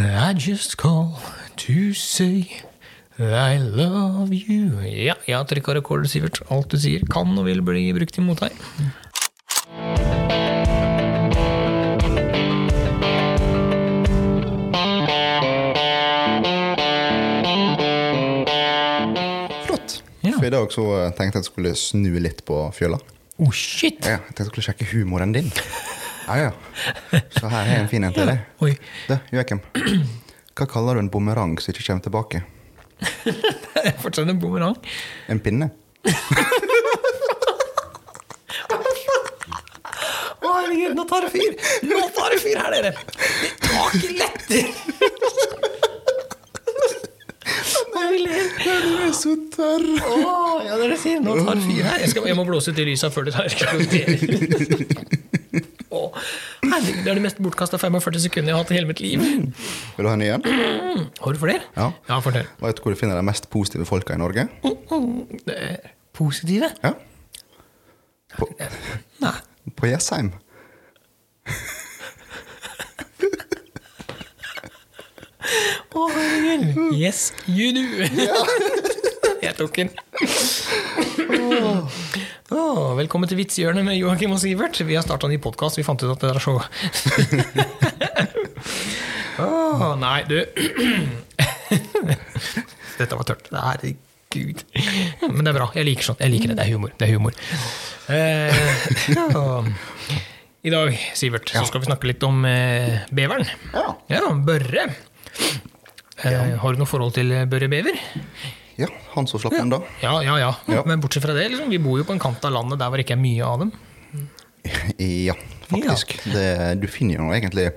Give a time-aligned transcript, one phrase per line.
[0.00, 1.18] I just call
[1.56, 2.62] to say
[3.18, 4.78] I love you.
[4.86, 6.38] Ja, jeg har trykka rekord, Sivert.
[6.54, 8.54] Alt du sier, kan og vil bli brukt imot deg.
[19.66, 19.98] Flott.
[20.22, 20.38] Ja.
[20.38, 23.02] For i dag så eh, tenkte jeg at jeg skulle snu litt på fjøla.
[23.42, 23.98] Oh, shit!
[24.06, 25.50] Ja, jeg tenkte jeg skulle sjekke humoren din.
[26.28, 27.20] Ja, ja.
[27.40, 28.42] Så her er en fin en til deg.
[28.64, 28.74] Oi.
[29.08, 29.62] Du, Joakim.
[30.58, 32.42] Hva kaller du en bumerang som ikke kommer tilbake?
[33.24, 34.76] Det er fortsatt en bumerang.
[35.32, 35.70] En pinne?
[40.38, 41.56] Å, herregud, nå tar det fyr!
[41.88, 42.92] Nå tar det fyr her, dere!
[42.98, 44.64] Det tar ikke letter!
[48.08, 48.24] Vi
[49.08, 49.84] er så tørr!
[50.08, 52.02] Oh, ja, dere sier nå tar det fyr her.
[52.04, 55.27] Jeg, skal, jeg må blåse ut i lysa før det tar eksploderer.
[56.64, 59.22] Herregud, det er det mest bortkasta 45 sekunder jeg har hatt i hele mitt liv.
[59.96, 60.48] Vil du ha en ny en?
[61.20, 61.62] Har du flere?
[61.76, 61.90] Ja.
[62.08, 62.48] Ja, fortell.
[62.62, 64.48] Vet du hvor du finner de mest positive folka i Norge?
[65.46, 66.72] Det er Positive?
[66.82, 66.94] Ja,
[69.22, 69.32] Nei.
[69.78, 70.32] På Jessheim.
[75.48, 76.92] Å, herregud.
[77.02, 77.80] Yes, you do.
[79.44, 79.90] Jeg tok den.
[82.48, 84.80] Oh, velkommen til Vitsehjørnet med Joakim og Sivert.
[84.84, 85.78] Vi har starta en ny podkast.
[85.78, 86.54] Vi fant ut at det er så
[89.44, 90.38] oh, Nei, du
[92.98, 93.44] Dette var tørt.
[93.52, 94.58] Herregud.
[95.28, 95.68] Men det er bra.
[95.76, 96.20] Jeg liker sånt.
[96.24, 96.56] Jeg liker det.
[96.58, 96.90] Det er humor.
[96.98, 97.32] Det er humor.
[98.10, 98.58] Eh,
[99.38, 99.62] oh.
[100.66, 103.46] I dag, Sivert, så skal vi snakke litt om eh, beveren.
[103.70, 103.94] Ja.
[104.10, 104.88] Ja, Børre.
[106.26, 107.98] Eh, har du noe forhold til Børre Bever?
[108.78, 109.80] Ja, han som slapp enda.
[110.02, 110.52] Ja, ja, ja.
[110.70, 110.82] Ja.
[110.86, 112.98] Men bortsett fra det, liksom, vi bor jo på en kant av landet der hvor
[112.98, 113.74] det ikke er mye av dem.
[114.98, 115.34] Ja,
[115.70, 116.16] faktisk.
[116.28, 116.48] Det,
[116.82, 117.70] du finner jo egentlig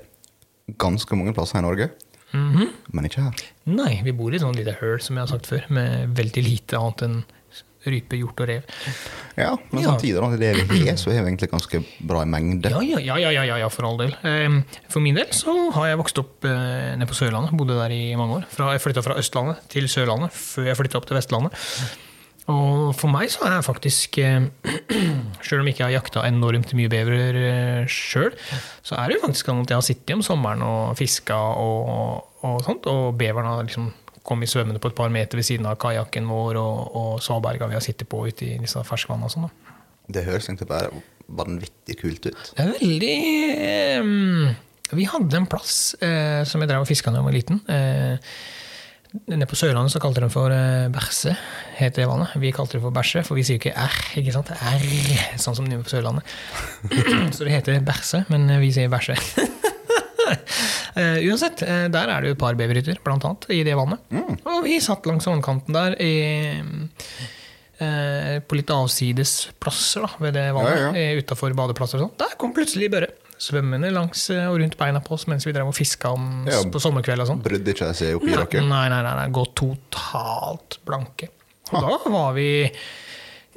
[0.81, 1.87] ganske mange plasser i Norge.
[2.33, 3.43] Men ikke her.
[3.69, 6.43] Nei, vi bor i et sånt lite høl, som jeg har sagt før, med veldig
[6.45, 7.17] lite annet enn
[7.85, 8.65] rype, hjort og rev.
[9.39, 9.89] Ja, men Ja.
[9.91, 12.69] samtidig, da, det vi har, så er vi egentlig ganske bra i mengde.
[12.69, 14.13] Ja, ja, ja, ja, ja, for all del.
[14.23, 14.59] Eh,
[14.91, 17.55] For min del så har jeg vokst opp eh, nede på Sørlandet.
[17.57, 18.45] Bodde der i mange år.
[18.75, 21.53] Jeg flytta fra Østlandet til Sørlandet før jeg flytta opp til Vestlandet.
[22.51, 24.47] Og for meg så er jeg faktisk eh,
[25.45, 28.33] Sjøl om jeg ikke har jakta enormt mye bever sjøl,
[28.83, 32.25] så er det jo faktisk sånn at jeg har sittet om sommeren og fiska og,
[32.43, 33.91] og sånt, og beveren har liksom
[34.27, 37.77] kommet svømmende på et par meter ved siden av kajakken vår og, og svaberga vi
[37.77, 39.51] har sittet på ute i disse ferskvannene og sånn.
[40.11, 42.41] Det høres egentlig bare vanvittig kult ut.
[42.57, 43.13] Det er veldig
[43.67, 47.61] eh, Vi hadde en plass eh, som jeg drev og fiska da jeg var liten.
[47.71, 48.35] Eh,
[49.31, 51.33] nede på Sørlandet så kalte de den for eh, Berse,
[51.79, 52.35] het det vannet.
[52.39, 54.51] Vi kalte det for Bæsje, for vi sier jo ikke R, ikke sant?
[54.51, 54.85] R,
[55.41, 56.37] sånn som de gjør på Sørlandet.
[57.35, 59.17] så det heter Berse, men vi sier Bæsje.
[60.91, 64.01] Eh, uansett, eh, der er det jo et par beverhytter, blant annet, i det vannet.
[64.43, 66.09] Og vi satt langs vannkanten der i,
[67.79, 70.91] eh, på litt avsides plasser da, ved det vannet, Ja, ja.
[71.13, 72.17] eh, utafor badeplasser og sånn.
[72.19, 73.07] Der kom plutselig Børre
[73.41, 76.59] svømmende langs og rundt beina på oss mens vi drev og fiska om Ja.
[76.69, 77.41] på sommerkveld og sånn.
[77.41, 78.61] Brydde ikke seg oppi dere?
[78.67, 81.31] nei, nei, nei, nei, gå totalt blanke.
[81.71, 82.69] Og da var vi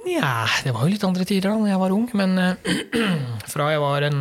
[0.06, 2.34] Nja, det var jo litt andre tider da når jeg var ung, men
[3.52, 4.18] fra jeg var en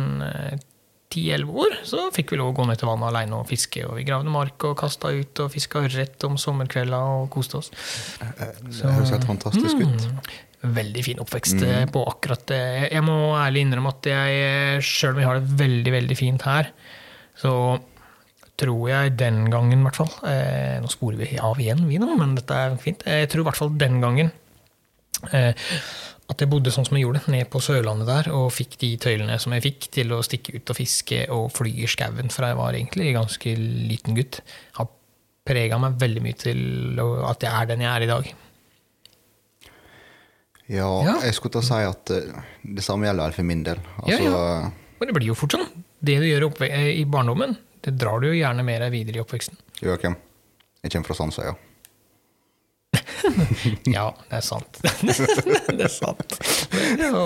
[1.16, 3.84] eh, 10-11 år, så fikk vi lov å gå ned til vannet alene og fiske.
[3.88, 7.70] Og vi gravde mark og kasta ut og fiska ørret om sommerkvelda og koste oss.
[8.18, 10.34] Det høres helt fantastisk ut.
[10.64, 11.90] Veldig fin oppvekst mm.
[11.92, 12.62] på akkurat det.
[12.88, 16.70] Jeg må ærlig innrømme at jeg, sjøl om vi har det veldig, veldig fint her,
[17.36, 17.52] så
[18.60, 22.08] tror jeg den gangen, i hvert fall eh, Nå sporer vi av igjen, vi nå,
[22.20, 23.02] men dette er fint.
[23.02, 24.30] Jeg tror i hvert fall den gangen
[25.34, 25.52] eh,
[26.32, 29.36] at jeg bodde sånn som jeg gjorde, ned på Sørlandet der, og fikk de tøylene
[29.42, 32.56] som jeg fikk til å stikke ut og fiske og fly i skauen fra jeg
[32.60, 34.40] var egentlig ganske liten gutt,
[34.78, 34.88] har
[35.44, 36.62] prega meg veldig mye til
[37.28, 38.30] at jeg er den jeg er i dag.
[40.72, 41.18] Ja, Ja.
[41.20, 43.82] jeg skulle til å si at eh, det samme gjelder for min del.
[44.08, 44.70] Ja, ja.
[44.98, 45.66] Men det blir jo fort sånn.
[46.00, 47.52] Det du gjør i eh, i barndommen,
[47.84, 49.58] det drar du jo gjerne med deg videre i oppveksten.
[49.84, 50.16] Joakim,
[50.80, 51.52] jeg kommer fra Sandsøya.
[51.52, 51.73] Ja,
[54.30, 54.80] det er sant.
[55.78, 56.36] det er sant.
[57.00, 57.24] Ja.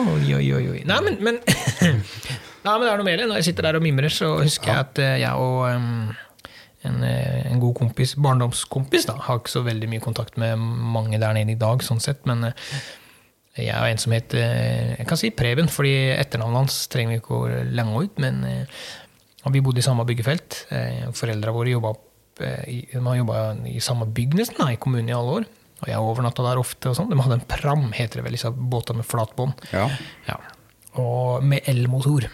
[0.00, 0.80] Oi, oi, oi.
[0.88, 1.40] Nei, men, men,
[2.64, 3.22] Nei, men det er noe mer.
[3.28, 6.12] Når jeg sitter der og mimrer, så husker jeg at eh, jeg og um,
[6.88, 11.20] en, eh, en god kompis, barndomskompis, da, har ikke så veldig mye kontakt med mange
[11.20, 12.70] der nede i dag, sånn sett, men eh,
[13.60, 17.36] jeg og en som het Jeg kan si Preben, fordi etternavnet hans trenger vi ikke
[17.36, 18.40] å lenge ut, men
[19.54, 20.56] vi bodde i samme byggefelt.
[21.14, 21.92] Foreldra våre jobba
[22.40, 25.46] Eh, de har jobba i samme bygg nesten, i kommunen i alle år.
[25.84, 26.90] Og jeg overnatta der ofte.
[26.90, 27.10] og sånn.
[27.12, 29.64] De hadde en pram, heter det vel, disse båtene med flat bånd.
[29.74, 29.88] Ja.
[30.28, 30.38] Ja.
[31.00, 32.28] Og med elmotor.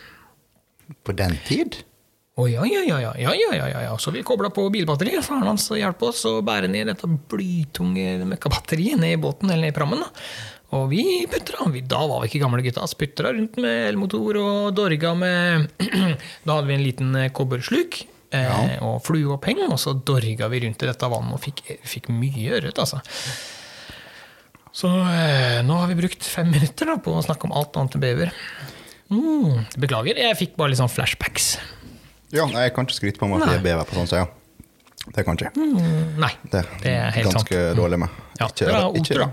[1.06, 1.82] På den tid?
[2.41, 5.25] Å ja, ja, ja, ja, ja, ja, ja, Så vi kobla på bilbatteriet.
[5.26, 9.75] Faren hans hjalp oss å bære ned dette blytunge møkkabatteriet ned i båten eller ned
[9.75, 10.05] i prammen.
[10.05, 10.08] da.
[10.79, 11.67] Og vi putra.
[11.91, 12.87] Da var vi ikke gamle gutta.
[12.97, 15.67] Putra rundt med elmotor og dorga med
[16.47, 18.79] Da hadde vi en liten eh, kobbersluk Eh, Ja.
[18.87, 22.79] Og flueoppheng, og så dorga vi rundt i dette vannet og fikk, fikk mye ørret,
[22.79, 23.00] altså.
[24.73, 27.97] Så eh, nå har vi brukt fem minutter da, på å snakke om alt annet
[27.99, 28.31] enn bever.
[29.11, 31.56] Mm, beklager, jeg fikk bare litt sånn flashbacks.
[32.31, 34.29] Ja, jeg kan ikke skryte på meg at jeg er bever på sånn, så ja.
[35.11, 35.50] Det kan ikke.
[35.56, 36.31] Mm, nei.
[36.53, 38.19] Det Det er helt ganske dårlig med.
[38.38, 39.31] Ja, dere har oter, da.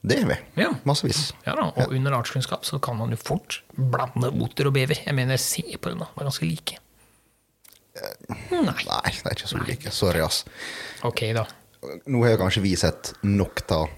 [0.00, 0.36] Det er vi.
[0.62, 0.70] Ja.
[0.88, 1.26] Massevis.
[1.44, 4.96] Ja da, Og under artskunnskap så kan man jo fort blande oter og bever.
[5.04, 6.08] Jeg mener, se på dem, da.
[6.16, 6.78] De er ganske like.
[8.50, 8.60] Nei.
[8.60, 9.90] Nei, det er ikke så like.
[9.94, 10.44] Sorry, ass.
[11.06, 11.46] Ok, da.
[12.06, 13.88] Nå har kanskje vi sett nok av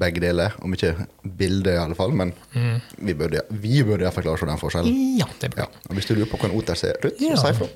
[0.00, 0.94] begge deler, om ikke
[1.36, 2.78] bildet i alle fall, men Mm.
[3.04, 5.18] vi burde, vi burde iallfall klare å se den forskjellen.
[5.18, 5.66] Ja, det bra.
[5.66, 5.82] Ja.
[5.90, 7.68] Og hvis du lurer på hvordan oter ser ut, så si ifra.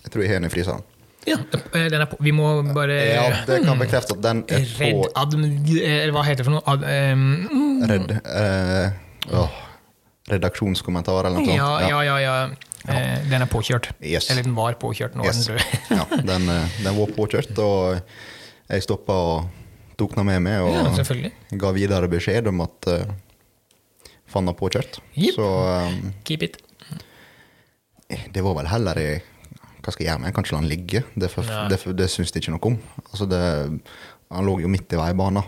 [0.00, 0.82] Jeg tror jeg har den i fryseren.
[1.28, 1.36] Ja,
[1.74, 2.16] eh, den er på.
[2.24, 5.44] Vi må bare Ja, det kan bekrefte at den er Redd på adm...
[5.68, 6.64] Eller hva heter det for noe?
[6.64, 9.59] Ad, ehm, Redd uh, åh,
[10.30, 11.56] Redaksjonskommentar eller noe sånt.
[11.56, 12.18] ja, ja, ja.
[12.24, 12.34] ja.
[12.88, 13.90] Eh, den er påkjørt.
[14.00, 14.30] Yes.
[14.32, 15.44] Eller den var påkjørt, nå Yes.
[15.46, 15.58] den
[15.98, 18.00] ja, den, eh, den var påkjørt, og
[18.70, 19.48] jeg stoppa og
[20.00, 21.30] tok den med meg og ja,
[21.60, 23.02] ga videre beskjed om at uh,
[24.30, 24.96] fanna påkjørt.
[25.12, 25.34] Yep.
[25.36, 25.48] Så
[25.90, 26.56] um, Keep it.
[28.32, 29.10] det var vel heller i
[29.80, 30.36] Hva skal jeg gjøre med den?
[30.38, 31.02] Kanskje la den ligge?
[31.20, 31.66] Det, for, ja.
[31.68, 32.78] det, det syns de ikke noe om.
[33.10, 33.40] Altså det,
[34.32, 35.44] han lå jo midt i veibanen.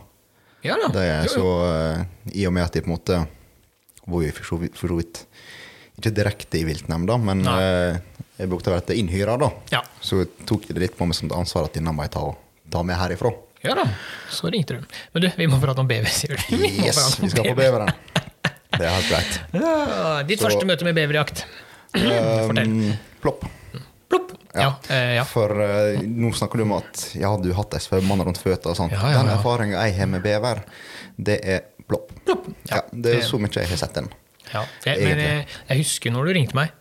[0.64, 0.88] Ja da.
[0.94, 1.54] Det er Jo, så jo.
[1.68, 3.18] eh, I og med at de på en måte
[4.06, 5.24] var jo for så vidt-
[5.98, 7.98] ikke direkte i viltnemnda, men uh,
[8.38, 9.50] jeg brukte å være innhyra, da.
[9.70, 9.82] Ja.
[10.00, 12.24] Så tok jeg det litt på meg som et ansvar at denne må jeg ta,
[12.72, 13.30] ta med herifra.
[13.62, 13.84] ja da.
[14.32, 14.96] Så ringte du.
[15.14, 16.56] Men du, vi må prate om bever, sier du.
[16.62, 17.84] Vi Yes, vi skal på bever.
[17.84, 17.92] beveren.
[18.72, 19.40] Det er helt greit.
[19.52, 21.44] Ja, ditt Så- første møte med beverjakt.
[22.48, 22.66] Fortell.
[22.66, 23.44] Um, plopp.
[24.08, 24.32] Plopp.
[24.56, 24.70] Ja.
[24.88, 25.24] eh, ja.
[25.28, 28.72] For uh, nå snakker du om at ja, du har hatt ei svømmende rundt føttene
[28.72, 28.96] og sånt.
[28.96, 29.36] Ja, ja, Den ja.
[29.38, 30.64] erfaringa jeg har med bever,
[31.18, 32.12] det er plopp.
[32.26, 32.46] Plopp.
[32.70, 34.08] Ja, det er så mye jeg har sett den.
[34.52, 36.72] Ja, jeg, men jeg, jeg husker når du ringte meg.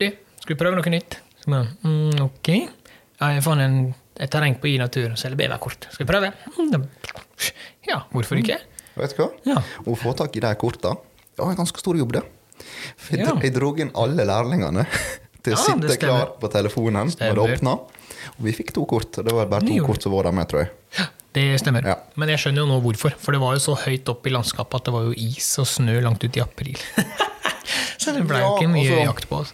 [0.00, 0.08] Du,
[0.40, 1.18] skal vi prøve noe nytt?
[1.46, 2.50] Jeg, mm, ok.
[3.20, 3.76] Jeg fant en,
[4.20, 5.88] et terreng på i-natur og selger beverkort.
[5.92, 6.32] Skal vi prøve?
[6.58, 6.86] Mm,
[7.88, 8.56] Ja, hvorfor ikke?
[8.96, 9.28] Vet du hva?
[9.44, 9.58] Ja.
[9.84, 10.94] Å få tak i de korta
[11.34, 12.20] det var en ganske stor jobb, det.
[12.96, 13.32] For Ja.
[13.42, 14.84] jeg dro inn alle lærlingene
[15.42, 15.98] til å Ja, sitte stemmer.
[15.98, 17.72] klar på telefonen når det åpna.
[18.38, 19.18] Og vi fikk to kort.
[19.18, 19.84] Det var bare to Jo.
[19.88, 21.08] kort som var der med, tror jeg.
[21.34, 21.86] Ja, det stemmer.
[21.86, 21.96] Ja.
[22.20, 23.14] Men jeg skjønner jo nå hvorfor.
[23.18, 25.66] For det var jo så høyt opp i landskapet at det var jo is og
[25.66, 26.78] snø langt ut i april.
[28.02, 29.50] så det ble jo Ja, ikke mye også, jakt på oss.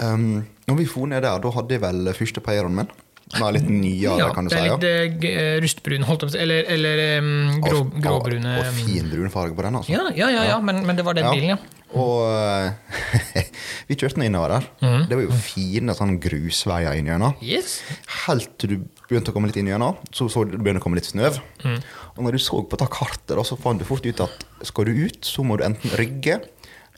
[0.00, 2.90] Um, når vi for ned der, da hadde jeg vel første payeren min.
[3.30, 4.58] Den er litt nyere, Ja, kan du si.
[4.58, 4.74] ja.
[4.82, 6.38] det er litt eh, rustbrun, holdt på si.
[6.42, 8.56] Eller, eller um, grå, Og- gråbrune.
[8.58, 9.92] Og, og fin brunfarge på den, altså.
[9.94, 11.60] Ja, ja, ja, ja men, men det var den bilen, ja.
[11.94, 13.44] Og eh,
[13.90, 14.66] vi kjørte den innover der.
[14.82, 15.04] Mm.
[15.10, 17.38] Det var jo fine sånn grusveier inn gjennom.
[17.44, 17.76] Yes.
[18.24, 18.76] Helt til du
[19.10, 21.40] begynte å komme litt inn igjennom så så du det begynte å komme litt snøv.
[21.64, 21.78] Mm.
[22.16, 24.84] Og når du så på det kartet, da, så fant du fort ut at skal
[24.88, 26.40] du ut, så må du enten rygge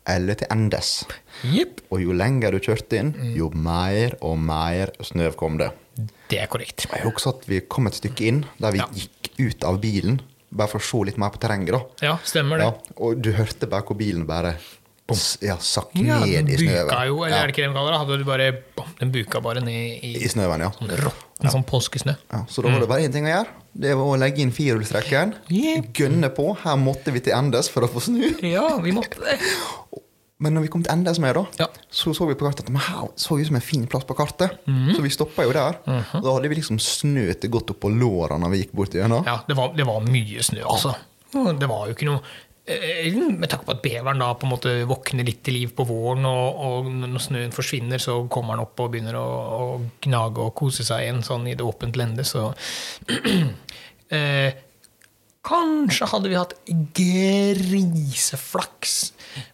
[0.06, 1.04] eller til endes.
[1.46, 1.80] Yep.
[1.94, 3.34] Og jo lenger du kjørte inn, Mhm.
[3.38, 5.70] jo mer og mer snøv kom det.
[6.28, 6.86] Det er korrekt.
[6.90, 8.86] Jeg husker at vi kom et stykke inn der vi Ja.
[8.86, 10.20] gikk ut av bilen,
[10.50, 11.70] bare for å se litt mer på terrenget.
[11.72, 11.80] da.
[12.02, 12.64] Ja, stemmer det.
[12.64, 14.56] Ja, og du hørte bare hvor bilen bare
[15.42, 16.90] ja, sakk Ja, ned den i snøen.
[17.08, 17.98] jo, eller ja, er det ikke det de kaller det?
[18.02, 20.70] Hadde du bare, bom, den buka bare ned i I snøen, ja.
[20.78, 22.14] sånn råtten sånn påskesnø.
[22.32, 22.44] ja.
[22.48, 23.48] Så da var det bare én ting å gjøre.
[23.74, 25.34] Det var å legge inn firehjulstrekkeren.
[25.50, 25.92] Yep.
[25.96, 26.50] Gønne på.
[26.62, 28.22] Her måtte vi til endes for å få snu.
[28.44, 29.38] Ja, vi måtte det.
[30.42, 31.66] Men når vi kom til endes med, da, Ja.
[31.90, 34.14] så så vi på kartet at men her så ut som en fin plass på
[34.18, 34.58] kartet.
[34.66, 34.94] Mhm.
[34.96, 35.78] Så vi stoppa jo der.
[35.86, 38.90] Og da hadde vi liksom snø til godt opp på låra når vi gikk bort
[38.92, 39.24] gjennom.
[39.24, 40.94] Ja, det var, det var mye snø, altså.
[41.32, 42.20] Det var jo ikke noe
[42.62, 46.22] Med tanke på at beveren da på en måte våkner litt til liv på våren,
[46.30, 50.54] og, og når snøen forsvinner, så kommer han opp og begynner å, å gnage og
[50.60, 52.52] kose seg igjen sånn i det åpent lende, så
[54.14, 54.52] eh,
[55.42, 56.52] Kanskje hadde vi hatt
[57.82, 58.92] griseflaks,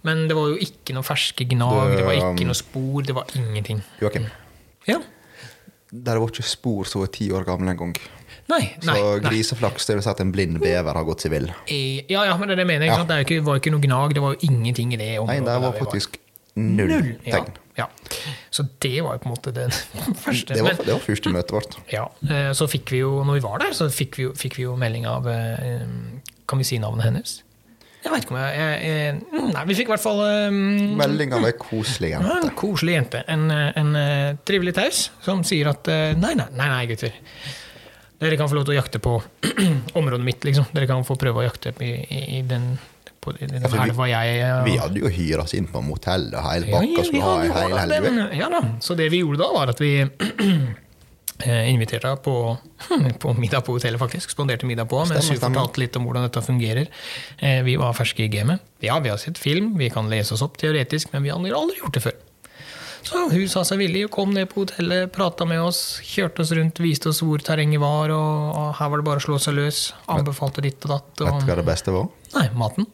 [0.04, 3.14] men det var jo ikke noe ferske gnag, det var ikke um, noe spor, det
[3.16, 3.80] var ingenting.
[4.02, 4.26] Joakim,
[4.84, 4.98] Ja.
[5.88, 7.96] der var ikke spor som var ti år gamle engang.
[8.48, 11.20] Nei, nei, Så gris og flaks, det vil si at en blind bever har gått
[11.26, 11.50] seg vill.
[11.68, 12.86] Eh, Ja, ja, men det det mener.
[12.86, 12.96] jeg.
[12.96, 13.04] Ja.
[13.04, 15.74] Det ikke, var ikke noe gnag, det var jo ingenting i det Nei, det var
[15.76, 16.16] faktisk
[16.56, 17.50] null, null tegn.
[17.76, 17.86] ja.
[18.50, 19.66] Så det var jo på en måte det
[20.24, 20.54] første.
[20.56, 21.76] Det var, det var første møtet vårt.
[21.92, 24.64] ja, eh, så fikk vi jo, når vi var der, så fikk vi fikk vi
[24.64, 25.84] jo melding av eh,
[26.48, 27.36] Kan vi si navnet hennes?
[27.98, 28.90] Jeg veit ikke om jeg, jeg,
[29.36, 30.58] jeg Nei, vi fikk i hvert fall um,
[30.96, 32.36] Melding av ei koselig jente.
[32.40, 33.22] en koselig jente.
[33.28, 37.12] En, en, en eh, trivelig taus som sier at eh, nei, nei, nei, nei, gutter.
[38.18, 39.12] Dere kan få lov til å jakte på
[39.98, 40.66] området mitt, liksom.
[40.74, 42.72] Dere kan få prøve å jakte i, i, i den,
[43.22, 46.28] på i den ja, vi- jeg eh, Vi hadde jo hyra oss inn på motell
[46.34, 48.62] og hele Ja, bakka ja, skulle ha ei den- Ja da.
[48.82, 49.92] Så det vi gjorde da, var at vi
[51.46, 52.34] eh, inviterte henne på,
[53.22, 54.30] på middag på hotellet, faktisk.
[54.34, 56.90] Spanderte middag på, mens Stemmer, hun fortalte litt om hvordan dette fungerer.
[57.38, 58.64] Eh, Vi var ferske i gamet.
[58.82, 61.78] Ja, vi har sett film, vi kan lese oss opp teoretisk, men vi har aldri
[61.82, 62.18] gjort det før.
[63.06, 66.52] Så hun sa seg villig, og kom ned på hotellet, prata med oss, kjørte oss
[66.56, 69.56] rundt, viste oss hvor terrenget var, og, og her var det bare å slå seg
[69.58, 69.82] løs.
[70.12, 71.12] Anbefalte ditt og datt.
[71.22, 72.08] Vet du hva det beste var?
[72.34, 72.88] nei, maten.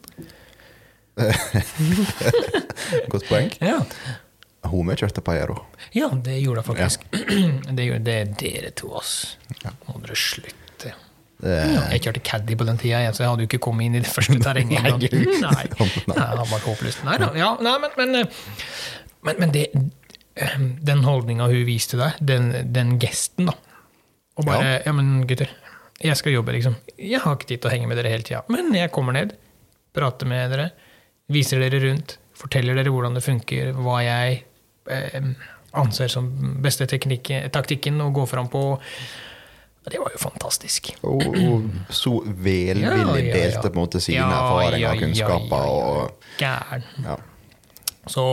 [3.11, 3.51] Godt poeng.
[3.63, 3.79] Ja.
[4.65, 5.59] Hun med kjørte Paero.
[5.95, 7.05] Ja, det gjorde jeg faktisk.
[7.77, 9.37] Det gjorde det dere to, ass.
[9.85, 10.64] Må dere slutte.
[11.45, 11.57] Det,
[11.93, 14.09] Jeg kjørte caddy på den tida, så jeg hadde jo ikke kommet inn i det
[14.09, 14.81] første terrenget.
[14.81, 15.09] Nei,
[15.43, 15.65] Nei,
[16.09, 17.03] Nei, det var håpløst.
[17.05, 17.29] Nei da.
[17.37, 18.47] Ja, nei, men, men, eh,
[19.27, 19.67] men, men det,
[20.41, 20.55] eh,
[20.89, 23.57] den holdninga hun viste der, den, den gesten, da.
[24.35, 24.91] Og bare ja.
[24.95, 25.53] men gutter,
[26.01, 26.75] jeg skal jobbe, liksom.
[26.97, 28.41] Jeg har ikke tid til å henge med dere hele tida.
[28.51, 29.35] Men jeg kommer ned,
[29.95, 30.71] prater med dere,
[31.31, 34.41] viser dere rundt, forteller dere hvordan det funker, hva jeg
[34.91, 35.29] eh,
[35.77, 36.27] anser som
[36.63, 38.65] beste teknikken, taktikken å gå fram på.
[39.91, 40.93] Det var jo fantastisk.
[41.03, 43.33] og, og så velvillig Ja, ja, ja.
[43.35, 45.55] delte på en måte sine Ja, erfaringer ja, og ja, kunnskaper.
[45.55, 45.85] ja, ja.
[45.85, 46.83] Og, Gæren.
[47.05, 47.17] ja.
[48.07, 48.23] Så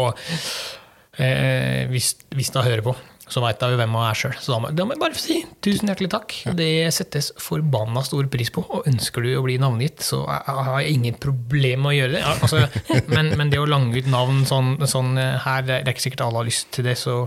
[1.18, 2.94] eh, hvis, hvis da hører på,
[3.32, 4.34] så veit de jo hvem jeg er sjøl.
[4.42, 6.34] Så da må, da må jeg bare si tusen hjertelig takk.
[6.58, 8.64] Det settes forbanna stor pris på.
[8.76, 11.96] Og ønsker du å bli navngitt, så jeg- jeg har jeg ingen problem med å
[11.96, 12.24] gjøre det.
[12.34, 12.66] Altså,
[13.14, 16.26] men, men det å lange ut navn sånn, sånn eh, her, det er ikke sikkert
[16.26, 16.98] alle har lyst til det.
[17.00, 17.22] så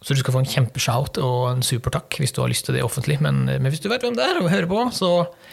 [0.00, 2.74] så du skal få en kjempeshout og en super takk hvis du har lyst til
[2.78, 3.18] det offentlig.
[3.20, 5.10] Men, men hvis du vet hvem det er og hører på, så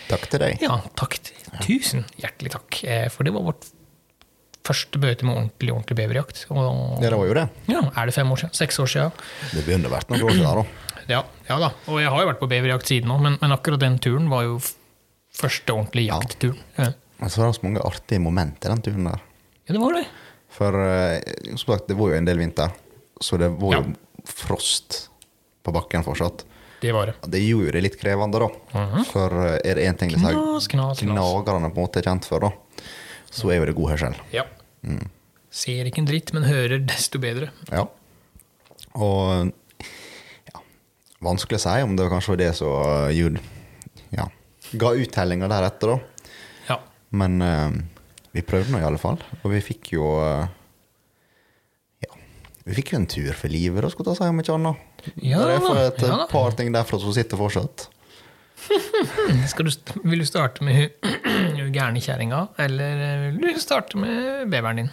[0.08, 0.62] Takk til deg.
[0.64, 1.18] ja, takk.
[1.66, 2.84] Tusen hjertelig takk.
[2.88, 3.68] Eh, For det var vårt
[4.68, 6.46] første møte med ordentlig ordentlig beverjakt.
[6.52, 7.46] Og Ja, det var jo det.
[7.72, 8.54] ja, er det fem år siden?
[8.56, 9.12] Seks år siden?
[9.54, 10.66] Det begynner å være noen år siden, da.
[11.08, 11.70] Ja, ja da.
[11.88, 14.44] Og jeg har jo vært på beverjakt siden òg, men, men akkurat den turen var
[14.44, 14.58] jo
[15.40, 16.18] første ordentlige Ja.
[16.20, 16.58] jaktturen.
[16.76, 16.90] Ja.
[17.22, 19.22] Men så var det så mange artige momenter den turen der.
[19.68, 20.04] ja, det var det.
[20.58, 21.22] For eh,
[21.56, 22.76] som sagt, det var jo en del vinter,
[23.24, 23.96] så det var jo Ja.
[24.28, 25.08] Frost
[25.64, 26.46] på bakken fortsatt.
[26.82, 27.16] Det var det.
[27.26, 28.86] Det gjorde det litt krevende, da.
[29.10, 30.34] For eh, er det én ting disse
[30.70, 32.84] Knas, gnagerne på en måte er kjent for, da,
[33.34, 34.18] så er jo det god hørsel.
[34.36, 34.46] Ja.
[35.54, 37.50] Ser ikke en dritt, men hører desto bedre.
[37.72, 37.88] Ja.
[38.98, 39.50] Og
[40.52, 40.62] ja,
[41.26, 43.44] vanskelig å si om det kanskje var det som eh, gjorde
[44.14, 44.28] ja,
[44.78, 46.30] ga uttellinga deretter, da.
[46.68, 46.78] Ja.
[47.18, 47.74] Men uh,
[48.36, 50.48] vi prøvde nå i alle fall, og vi fikk jo Ja,
[52.68, 55.06] vi fikk jo en tur for livet, da, skulle jeg si, om ikke annet.
[55.24, 57.88] Ja det er for et ja par ting derfra som sitter fortsatt.
[59.52, 59.72] Skal du,
[60.10, 64.90] vil du starte med hun gærne kjerringa, eller eh, vil du starte med beveren din?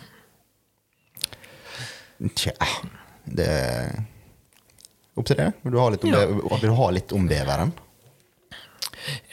[2.39, 2.53] Tja,
[3.27, 3.97] det er
[5.19, 5.49] opp til det.
[5.65, 6.27] Vil du ha litt om, Ja.
[6.31, 7.73] be vil du ha litt om beveren?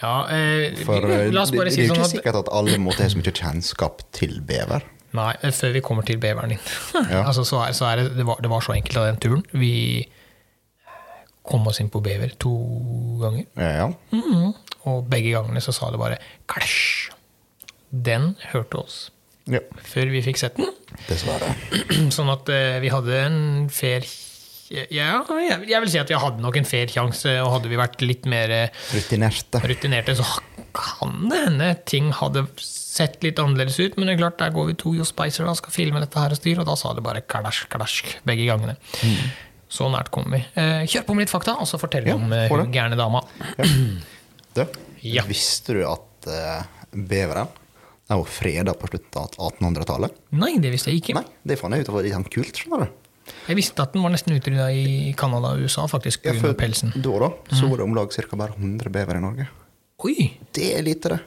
[0.01, 2.15] Ja, eh, For eh, la oss det, bare det si er jo sånn ikke at
[2.15, 4.83] sikkert at alle måtte ha så mye kjennskap til bever.
[5.17, 6.65] Nei, eh, før vi kommer til beveren din.
[7.11, 7.23] Ja.
[7.29, 9.45] altså, så er, så er det, det, var, det var så enkelt av den turen.
[9.51, 9.75] Vi
[11.47, 12.53] kom oss inn på bever to
[13.21, 13.47] ganger.
[13.57, 13.87] Ja, ja.
[14.11, 14.53] -hmm.
[14.89, 17.11] Og begge gangene så sa det bare klæsj!
[17.91, 19.11] Den hørte oss
[19.51, 19.59] ja.
[19.83, 20.69] før vi fikk sett den.
[21.09, 21.53] Dessverre.
[22.15, 24.07] Sånn at uh, vi hadde en fair
[24.71, 27.75] Ja, jeg, jeg vil si at vi hadde nok en fair sjanse, og hadde vi
[27.75, 29.59] vært litt mer eh, Rutinerte.
[29.67, 30.23] rutinerte, så
[30.71, 32.45] kan det hende ting hadde
[32.91, 33.95] sett litt annerledes ut.
[33.97, 36.33] Men det er klart, der går vi to Jo Spicer og skal filme dette her
[36.35, 38.75] og styre, og da sa det bare klæsj, klæsj begge gangene.
[39.71, 40.41] Så nært kom vi.
[40.59, 43.23] Eh, kjør på med litt fakta, og så fortell Ja, om eh, hun gærne dama.
[44.51, 44.65] Du,
[45.07, 45.23] Ja.
[45.23, 47.47] visste du at uh, beveren
[48.11, 50.17] den var freda på slutten av 1800-tallet?
[50.35, 51.13] Nei, det visste jeg ikke.
[51.15, 52.59] Nei, det fant jeg ut av litt sånn kult.
[52.59, 52.97] skjønner du?
[53.47, 56.41] Jeg visste at den var nesten utrydda i Canada og USA, faktisk, Ja, pga.
[56.43, 56.91] for pelsen.
[56.99, 58.35] Da da, så var det om lag ca.
[58.35, 59.47] bare 100 bever i Norge.
[60.03, 60.17] Oi!
[60.51, 61.21] Det er lite, det.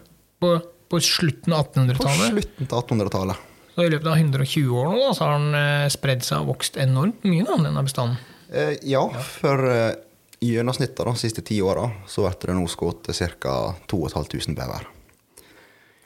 [0.44, 0.52] På,
[0.92, 2.30] på slutten av 1800-tallet.
[2.30, 3.50] På slutten av 1800-tallet.
[3.74, 6.76] Så i løpet av 120 år nå, så har den eh, spredd seg og vokst
[6.78, 8.20] enormt mye, da, denne bestanden.
[8.54, 9.02] Eh, ja,
[9.40, 9.96] for eh,
[10.44, 13.10] i gjennomsnittet de siste ti åra så blir det nå skutt
[13.42, 13.56] ca.
[13.90, 14.86] 2500 bever.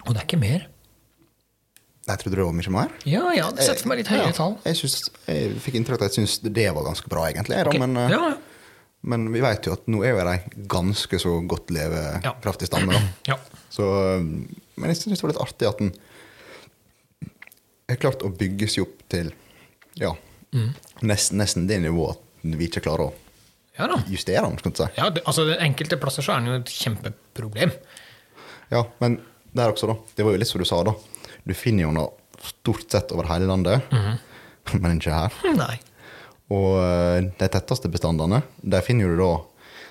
[0.07, 0.69] Og det er ikke mer.
[2.09, 2.93] Jeg trodde det var mye mer.
[3.05, 4.55] Ja, jeg hadde sett for meg litt høyere Ja, tall.
[4.65, 7.59] Jeg, synes, jeg fikk inntrykk av at jeg syntes det var ganske bra, egentlig.
[7.59, 8.87] Da, Ok, men, eh, ja, ja.
[9.13, 12.97] men vi vet jo at nå er jo de ganske så godt levekraftig stamme.
[13.29, 13.37] Ja.
[13.71, 14.23] Så, eh,
[14.79, 15.93] men jeg syns det var litt artig at den
[17.89, 19.33] er klart å bygge seg opp til
[19.99, 20.15] ja,
[20.55, 20.71] Mm.
[21.05, 23.13] nesten, nesten det nivået at vi ikke klarer å
[23.79, 24.57] ja justere den.
[24.59, 24.87] Skal du si.
[24.97, 27.71] Ja, det, altså, det enkelte plasser så er den jo et kjempeproblem.
[28.73, 29.19] Ja, men
[29.55, 29.97] der også, da.
[30.17, 30.95] Det var jo litt som du sa, da.
[31.47, 32.11] Du finner jo noe
[32.43, 34.19] stort sett over hele landet, Mhm.
[34.83, 35.37] men ikke her.
[35.57, 35.77] Nei.
[36.51, 39.31] Og eh, de tetteste bestandene, der finner du da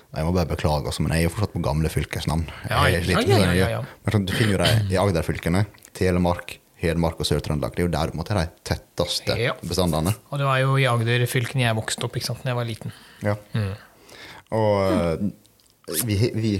[0.08, 2.46] Jeg må bare beklage, altså, men jeg er jo fortsatt på gamle fylkesnavn.
[2.70, 3.80] Ja, Jeg er ja, litt ja, ja.
[4.04, 7.74] Men sånn, du finner jo dem i Agder-fylkene, Telemark, Hedmark og Sør-Trøndelag.
[7.74, 10.14] Det er jo der ha de tetteste bestandene.
[10.30, 12.94] Og det var jo i Agder-fylkene jeg vokste opp ikke sant, da jeg var liten.
[13.26, 13.36] Ja.
[14.56, 15.26] Og eh,
[16.08, 16.52] vi, vi,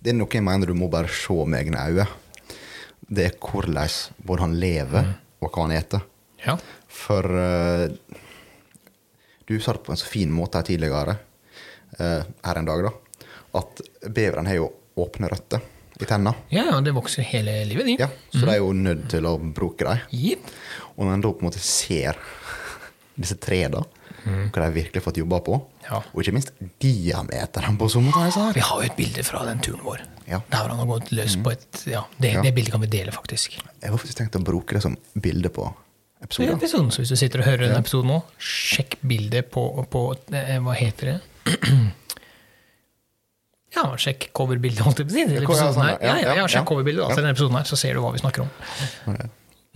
[0.00, 2.08] det er noe jeg mener du må bare se med egne øyne.
[3.06, 3.92] Det er hvordan
[4.26, 5.12] både han lever,
[5.42, 6.06] og hva han eter.
[6.46, 6.56] Ja.
[6.90, 7.86] For uh,
[9.46, 11.18] du sa det på en så fin måte her tidligere,
[11.98, 12.92] her en dag, da,
[13.60, 13.80] at
[14.12, 15.60] beveren har jo åpne røtter
[16.00, 16.34] i tenna.
[16.52, 17.96] ja, ja, det vokser hele livet, de.
[18.02, 19.98] Ja, så de er jo nødt til å bruke dem.
[20.12, 20.50] Yep.
[20.96, 22.18] Og når en da på en måte ser
[23.16, 23.80] disse tre, da,
[24.26, 26.00] hva de virkelig har fått jobba på, Ja.
[26.12, 26.50] og ikke minst
[26.82, 30.00] diameteren på somme av disse her Vi har jo et bilde fra den turen vår.
[30.26, 30.40] Ja.
[30.50, 32.42] Der han har gått løs på et Ja, det, Ja.
[32.42, 33.60] det bildet kan vi dele, faktisk.
[33.80, 35.68] Jeg har faktisk tenkt å bruke det som bilde på
[36.20, 36.56] episoden.
[36.58, 40.02] episoden, så hvis du sitter og hører en episode nå, sjekk bildet på, på
[40.34, 41.20] eh, Hva heter det?
[43.76, 45.24] Ja, sjekk coverbildet, holdt jeg på å si.
[45.36, 48.22] Ja, sånn, ja, sjekk coverbildet da, til denne episoden her, så ser du hva vi
[48.22, 48.52] snakker om.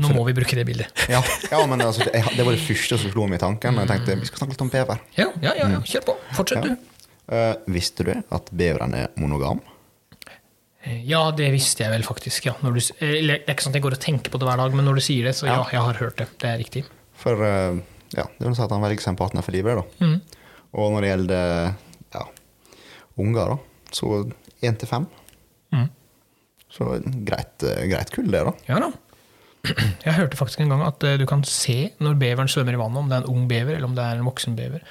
[0.01, 1.03] Nå må vi bruke det bildet.
[1.13, 3.77] Ja, ja men altså, det, det var det første som slo meg i tanken.
[3.77, 5.03] Og jeg tenkte vi skal snakke litt om bever.
[5.19, 5.83] Ja, ja, ja, ja.
[5.85, 6.17] kjør på.
[6.39, 6.97] Fortsett, du.
[7.31, 9.61] Uh, visste du at beveren er monogam?
[11.05, 12.49] Ja, det visste jeg vel faktisk.
[12.49, 12.57] ja.
[12.63, 14.63] Du, eh, eller, det er ikke sånn at jeg går og tenker på det hver
[14.63, 16.31] dag, men når du sier det, så ja, jeg har hørt det.
[16.41, 16.87] Det er riktig.
[17.21, 17.77] For uh,
[18.17, 19.83] ja, det vil si at han velger seg en partner for livet.
[19.83, 20.07] da.
[20.07, 20.39] Mhm.
[20.77, 21.45] Og når det gjelder
[22.15, 22.25] ja,
[23.21, 24.23] unger, da, så
[24.63, 25.07] én til fem.
[25.75, 25.89] Mhm.
[26.71, 26.87] Så
[27.27, 28.53] greit, greit kull, det, da.
[28.69, 28.93] Ja da.
[30.05, 33.01] Jeg hørte faktisk en gang at eh, du kan se når beveren svømmer i vannet,
[33.03, 34.85] om det er en ung bever eller om det er en voksen bever.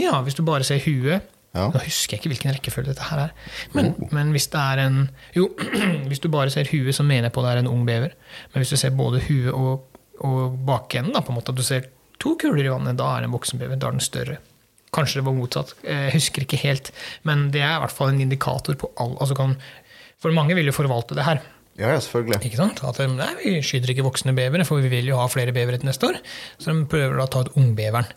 [0.00, 1.64] Ja, Hvis du bare ser huet Ja.
[1.66, 3.30] Nå husker jeg ikke hvilken rekkefølge dette her er.
[3.74, 4.98] Men, men hvis det er en
[5.34, 5.48] Jo,
[6.10, 8.12] hvis du bare ser huet, så mener jeg på det er en ung bever.
[8.52, 11.66] Men hvis du ser både huet og, og bakenden, da, på en måte, at du
[11.66, 11.88] ser
[12.22, 13.80] to kuler i vannet, da er det en voksen bever.
[13.82, 14.38] Da er den større.
[14.94, 15.72] Kanskje det var motsatt.
[15.86, 16.90] Jeg husker ikke helt.
[17.28, 19.56] Men det er i hvert fall en indikator på all altså kan,
[20.20, 21.40] For mange vil jo forvalte det her.
[21.78, 22.42] Ja, ja, selvfølgelig.
[22.44, 22.82] Ikke sant?
[22.84, 25.78] At de, nei, vi skyter ikke voksne bevere, for vi vil jo ha flere bevere
[25.80, 26.18] til neste år.
[26.60, 28.10] Så de prøver da å ta ut ungbeveren.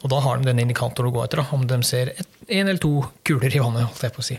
[0.00, 2.68] Og da har de denne indikatoren å gå etter, da, om de ser et, en
[2.70, 2.92] eller to
[3.26, 3.88] kuler i vannet.
[3.88, 4.36] holdt jeg på å si.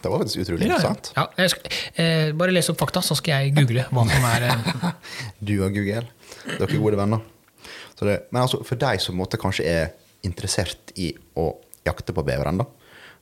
[0.00, 0.78] Det var faktisk utrolig Ja, ja.
[0.80, 1.12] interessant.
[1.14, 4.88] Ja, skal, eh, bare les opp fakta, så skal jeg google hva som er eh,
[5.50, 6.06] Du og Google.
[6.56, 7.22] Dere er gode venner.
[7.98, 9.92] Så det, men altså, for deg som måtte kanskje er
[10.26, 11.50] interessert i å
[11.86, 12.66] jakte på beveren, da,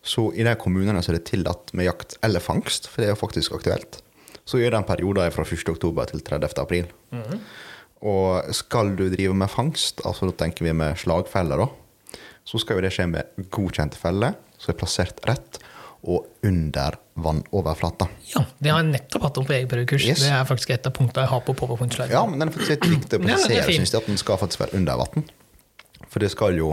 [0.02, 3.14] så i de kommunene så er det tillatt med jakt eller fangst, for det er
[3.16, 4.00] jo faktisk aktuelt,
[4.48, 5.68] så er det en periode fra 1.
[5.74, 6.54] oktober til 30.
[6.62, 6.86] april.
[8.08, 12.78] Og skal du drive med fangst, altså da tenker vi med slagfeller, da, så skal
[12.78, 15.58] jo det skje med godkjente feller som er plassert rett
[16.08, 18.06] og under vannoverflata.
[18.30, 20.06] Ja, det har jeg nettopp hatt om på jegerprøvekurs.
[20.06, 20.22] Yes.
[20.22, 22.14] Det er faktisk et av punktene jeg har på powerpoint-sliden.
[22.14, 23.82] Ja, men den er faktisk litt viktig å Ja, den er presisere, fin.
[23.82, 25.26] synes jeg, at den skal faktisk være under vann.
[26.08, 26.72] For det skal jo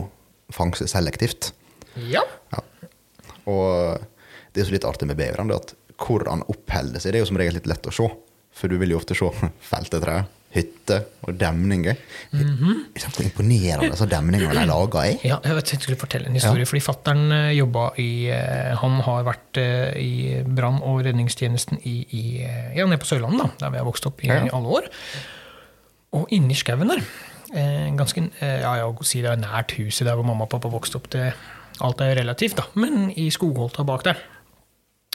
[0.53, 1.51] fangse selektivt.
[2.09, 2.21] Ja.
[2.53, 2.61] Ja.
[3.49, 3.99] Og
[4.55, 7.29] det er så litt artig med beveren, at hvor han oppholder seg, det er jo
[7.31, 8.07] som regel litt lett å se.
[8.55, 9.27] For du vil jo ofte se
[9.71, 10.21] feltetre,
[10.55, 11.97] hytter og demninger.
[12.31, 12.85] Mhm.
[12.95, 15.17] Det er så imponerende disse demningene de lager er.
[15.27, 17.25] Ja, jeg vet, jeg skulle fortelle en historie, fordi fatteren
[17.57, 20.13] jobba i eh, Han har vært eh, i
[20.47, 24.07] brann- og redningstjenesten i, i, eh, ja, nede på Sørlandet, da, der vi har vokst
[24.07, 24.53] opp i Ja, ja.
[24.55, 24.87] alle år.
[26.15, 30.17] Og inni skauen der, eh, ganske eh, ja, jeg si det er nært huset der
[30.17, 31.29] hvor mamma og pappa vokste opp, det,
[31.85, 34.21] alt er jo relativt, da, men i skogholta bak der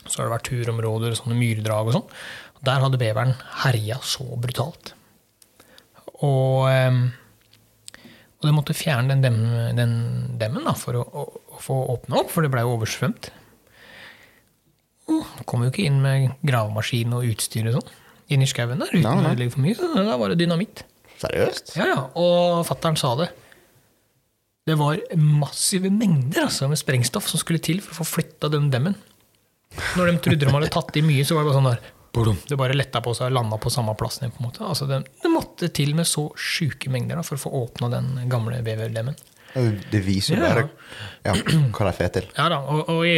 [0.07, 2.07] så har det vært turområder og sånne myrdrag og sånn.
[2.65, 4.95] Der hadde beveren herja så brutalt.
[6.25, 8.07] Og, eh,
[8.41, 9.93] og de måtte fjerne den, dem, den
[10.41, 13.29] demmen da, for å, å, å få åpne opp, for det blei oversvømt.
[15.11, 17.99] Og kom jo ikke inn med gravemaskin og utstyr og sånn
[18.31, 19.77] inn i skauen der uten å ødelegge for mye.
[19.77, 20.85] Så da var det dynamitt.
[21.21, 21.77] Seriøst?
[21.79, 22.01] Ja, ja.
[22.19, 23.31] Og fattern sa det.
[24.69, 28.69] Det var massive mengder altså, med sprengstoff som skulle til for å få flytta den
[28.73, 28.97] demmen.
[29.97, 32.59] Når de trodde de hadde tatt i mye, så var det bare sånn der Det
[32.59, 34.35] bare letta på seg og landa på samme plassen igjen.
[34.37, 34.65] på en måte.
[34.67, 38.11] Altså, det, det måtte til med så sjuke mengder da, for å få åpna den
[38.31, 39.19] gamle beverdemmen.
[39.55, 40.63] Det viser jo bare
[41.27, 41.33] ja.
[41.33, 42.29] ja, hva de får til.
[42.37, 43.17] Ja da, og, og i,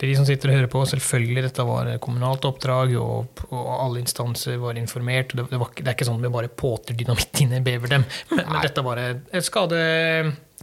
[0.00, 4.00] til de som sitter og hører på, selvfølgelig dette var kommunalt oppdrag, og, og alle
[4.00, 5.34] instanser var informert.
[5.36, 8.06] Det, det, var, det er ikke sånn at vi bare påter dynamitt inn i beverdem.
[8.30, 9.80] Men, men dette var et skade,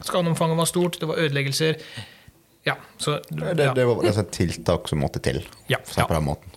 [0.01, 1.77] skadeomfanget var stort, det var ødeleggelser.
[2.65, 3.73] Ja, så Det, ja.
[3.77, 5.43] det var altså et tiltak som måtte til.
[5.69, 6.55] Ja, å på den måten.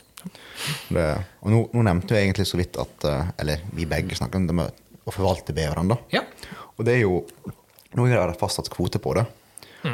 [0.89, 1.05] Det,
[1.45, 4.49] og nå, nå nevnte jeg egentlig så vidt at eh, Eller vi begge snakker om
[4.51, 5.93] det med å forvalte beveren.
[5.93, 5.97] da.
[6.13, 6.25] Ja.
[6.77, 7.23] Og det er jo
[7.97, 9.25] Nå er det fastsatt kvote på det.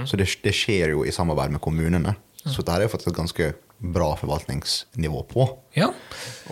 [0.04, 2.12] Så det, det skjer jo i samarbeid med kommunene.
[2.46, 3.52] Så dette er jo faktisk et ganske
[3.96, 5.48] bra forvaltningsnivå på.
[5.76, 5.90] ja.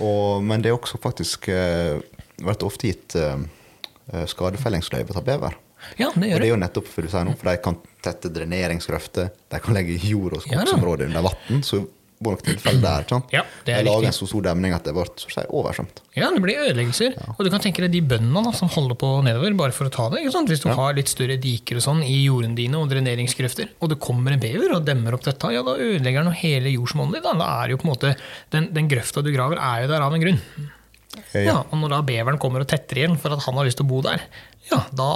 [0.03, 2.03] Og, men det er også faktisk uh,
[2.45, 5.55] vært ofte gitt eh, skadefellingsløyve til bever.
[6.01, 6.49] ja, det gjør det det.
[6.49, 9.95] er jo nettopp for du sier nå, for de kan tette dreneringsgrøfter, de kan legge
[10.03, 11.63] jord- og skogsområder under vann.
[11.63, 11.85] Så
[12.23, 13.07] var nok tilfelle der.
[13.11, 13.33] sant?
[13.35, 16.03] Ja, det er De lager en så stor demning at det ble så si, oversvømt.
[16.17, 17.17] Ja, det blir ødeleggelser.
[17.35, 20.07] Og du kan tenke deg de bøndene som holder på nedover bare for å ta
[20.13, 20.23] det.
[20.25, 24.01] Hvis du har litt større diker og sånn i jordene dine og dreneringsgrøfter, og det
[24.03, 27.27] kommer en bever og demmer opp dette, ja, da ødelegger den hele jordsmonnet ditt.
[27.27, 27.35] Da.
[27.43, 28.15] da er jo på en måte,
[28.55, 30.41] den, den grøfta du graver, er jo der av en grunn.
[30.59, 31.45] Ja.
[31.45, 33.87] Ja, og når da beveren kommer og tetter igjen for at han har lyst til
[33.87, 34.25] å bo der,
[34.71, 35.11] ja, da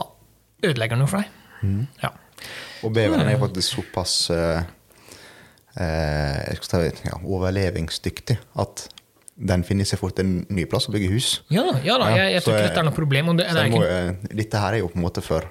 [0.63, 1.39] ødelegger han jo for deg.
[1.67, 1.85] Mm.
[2.03, 2.13] Ja.
[2.87, 4.78] Og beveren er faktisk såpass eh, eh, jeg skal
[5.79, 8.89] si, ja, overlevingsdyktig at
[9.39, 11.29] den finner seg fort en ny plass å bygge hus.
[11.55, 13.29] Ja ja da jeg, jeg tror ikke dette er noe problem.
[13.31, 15.47] Og det, det er må, eh, dette her er jo på en måte for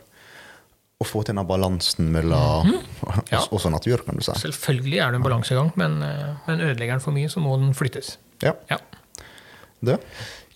[0.97, 2.83] å få til denne balansen mellom Mhm.
[3.31, 3.43] Ja.
[3.53, 4.33] oss og natur, kan du si.
[4.41, 7.73] selvfølgelig er det en balansegang, men, eh, men ødelegger den for mye, så må den
[7.77, 8.17] flyttes.
[8.43, 8.53] Ja.
[8.71, 8.77] Ja.
[9.79, 9.93] Du,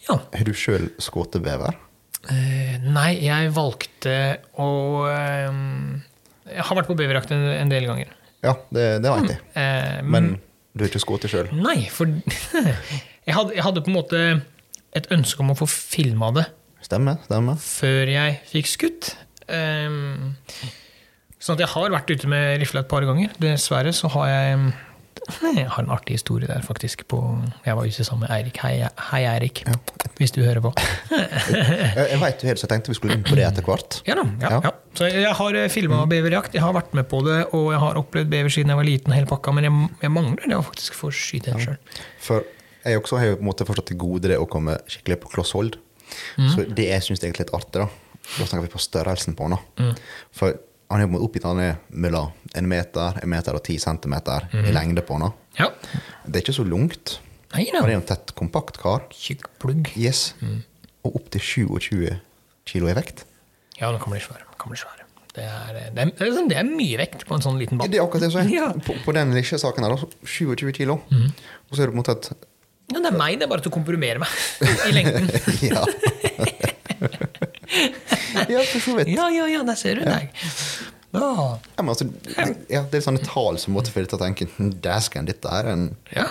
[0.09, 0.17] ja.
[0.17, 1.77] har du sjøl skutt bever?
[2.21, 4.11] Uh, nei, jeg valgte
[4.61, 4.67] å
[5.09, 5.55] uh,
[6.45, 8.11] Jeg har vært på beverjakt en, en del ganger.
[8.41, 9.39] Ja, det, det veit jeg.
[9.55, 10.07] Mm.
[10.13, 10.29] Men
[10.73, 11.49] du har ikke skutt sjøl?
[11.53, 12.09] Nei, for
[13.27, 14.21] jeg hadde, jeg hadde på en måte
[14.97, 16.47] et ønske om å få filma det
[16.83, 17.19] Stemmer.
[17.27, 17.59] stemmer.
[17.61, 19.11] før jeg fikk skutt.
[19.51, 20.33] Um,
[21.41, 23.31] sånn at jeg har vært ute med rifle et par ganger.
[23.41, 24.71] Dessverre så har jeg
[25.29, 27.03] jeg har en artig historie der, faktisk.
[27.11, 27.19] På,
[27.65, 28.57] jeg var ute sammen med Eirik.
[28.63, 29.63] Hei, hei Eirik.
[30.17, 30.71] Hvis du hører på.
[31.11, 33.97] Jeg, jeg veit du det, så jeg tenkte vi skulle inn på det etter hvert.
[34.07, 34.23] Ja da.
[34.41, 34.59] Ja, Ja.
[34.65, 34.71] ja.
[34.97, 36.53] Så jeg, har filma beverjakt.
[36.55, 39.13] Jeg har vært med på det, og jeg har opplevd bever siden jeg var liten,
[39.15, 41.77] hele pakka, men jeg, jeg mangler det å faktisk få skyte en sjøl.
[42.21, 42.45] For
[42.85, 45.31] jeg også har jo på en måte fortsatt til gode det å komme skikkelig på
[45.35, 45.77] kloss hold.
[46.37, 46.49] Mm.
[46.53, 47.87] Så det jeg syns er litt artig, da
[48.37, 49.61] Da snakker vi på størrelsen på den.
[49.81, 49.93] Mm.
[50.37, 50.59] For
[50.91, 54.65] han er oppgitt han er mellom en meter, en meter og ti centimeter Mm.
[54.67, 55.31] i lengde på han.
[55.57, 55.69] Ja.
[56.27, 57.17] Det er ikke så lungt.
[57.55, 57.65] Nei.
[57.73, 59.07] Han er en tett, kompakt kar.
[59.11, 59.89] Tjukk plugg.
[59.97, 60.33] Yes.
[60.41, 60.61] Mm.
[61.07, 62.19] Og opptil 27
[62.69, 63.23] kilo i vekt.
[63.79, 64.43] Ja, den kan bli svær.
[64.61, 64.97] Kan bli svær.
[65.33, 67.79] Det, er, det, er, det, er, sånn- det er mye vekt på en sånn liten
[67.79, 67.87] ball.
[67.87, 68.49] Det er akkurat det som er.
[68.59, 68.69] Ja.
[68.83, 70.99] På, på den lille saken her, da, så 27 kilo.
[71.09, 71.29] Mm.
[71.71, 72.31] Og så er det på en måte et
[72.91, 74.27] Ja, det er meg, det er bare til å komprimere meg
[74.89, 75.31] i lengden.
[75.71, 75.85] Ja.
[78.51, 79.13] Ja, for så vidt.
[79.15, 80.31] Ja, ja, ja, der ser du deg.
[81.11, 81.59] Ja.
[81.75, 82.07] Ja, men altså,
[82.71, 85.89] ja, det er sånne tall som deg til å tenke «Hm, Dæsken, dette er en
[86.13, 86.29] ja.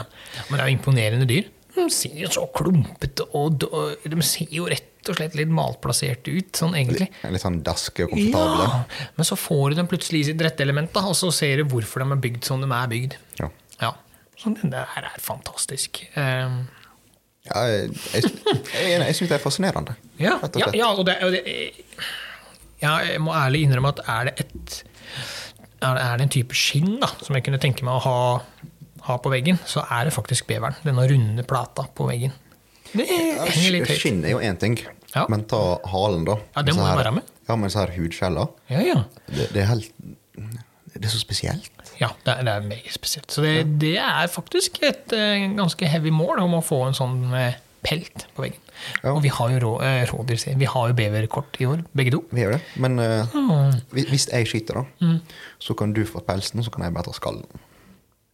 [0.48, 1.50] Men det er jo imponerende dyr.
[1.74, 6.32] De ser jo så klumpete og og De ser jo rett og slett litt malplasserte
[6.32, 7.06] ut, sånn egentlig.
[7.08, 8.66] Litt, litt sånn daske og komfortable.
[8.66, 11.62] Ja, men så får du dem plutselig i sitt rette element, da, og så ser
[11.62, 13.16] du hvorfor de er bygd som de er bygd.
[13.40, 13.48] Ja.
[13.80, 13.94] Ja,
[14.36, 16.02] Så det der er fantastisk.
[16.16, 16.66] Um,
[17.48, 18.30] Ja, jeg jeg,
[19.00, 19.94] jeg, syns det er fascinerende.
[20.20, 21.40] Ja, ja, ja og, det, og det,
[22.82, 24.76] ja, jeg må ærlig innrømme at er det et
[25.80, 28.16] er det, det en type skinn da, som jeg kunne tenke meg å ha,
[29.06, 30.76] ha på veggen, så er det faktisk beveren.
[30.84, 32.34] Denne runde plata på veggen.
[32.92, 34.00] Det henger litt høyt.
[34.02, 34.76] Skinn er jo én ting,
[35.14, 35.24] Ja.
[35.32, 36.36] men ta halen, da.
[36.56, 37.30] Ja, det må jo være med.
[37.48, 38.50] Ja, men disse hudskjellene.
[38.70, 38.98] Ja, ja.
[39.32, 39.92] det, det er helt
[41.00, 41.70] Det er så spesielt.
[42.00, 43.30] ja det, er, det er meget spesielt.
[43.32, 47.22] Så det, det er faktisk et eh, ganske heavy mål om å få en sånn
[47.36, 48.60] eh, pelt på veggen.
[49.02, 49.14] Ja.
[49.14, 52.20] Og vi har jo rå, eh, rådyr, vi har jo beverkort i år, begge to.
[52.32, 52.60] Vi gjør det.
[52.80, 53.80] Men uh, Mm.
[53.96, 55.16] hvis- jeg skyter, da,
[55.58, 57.44] så kan du få pelsen, og så kan jeg bare ta skallen.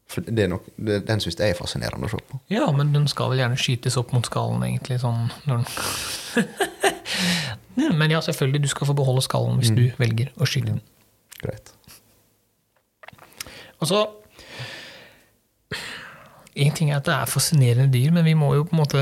[0.09, 2.39] For det nok, Den syns jeg er fascinerende å se på.
[2.51, 5.01] Ja, men den skal vel gjerne skytes opp mot skallen, egentlig.
[5.03, 5.31] Sånn,
[7.99, 10.81] men ja, selvfølgelig, du skal få beholde skallen hvis du velger å skyte den.
[11.43, 11.73] Greit.
[13.81, 14.01] Og så
[16.57, 19.01] En ting er at det er fascinerende dyr, men vi må jo på en måte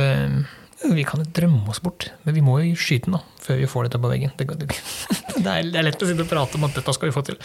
[0.90, 3.68] Vi kan jo drømme oss bort, men vi må jo skyte den da, før vi
[3.70, 4.32] får dette på veggen.
[4.36, 4.66] Det, det,
[5.44, 7.38] det, er, lett å sitte og prate om at dette skal vi få til.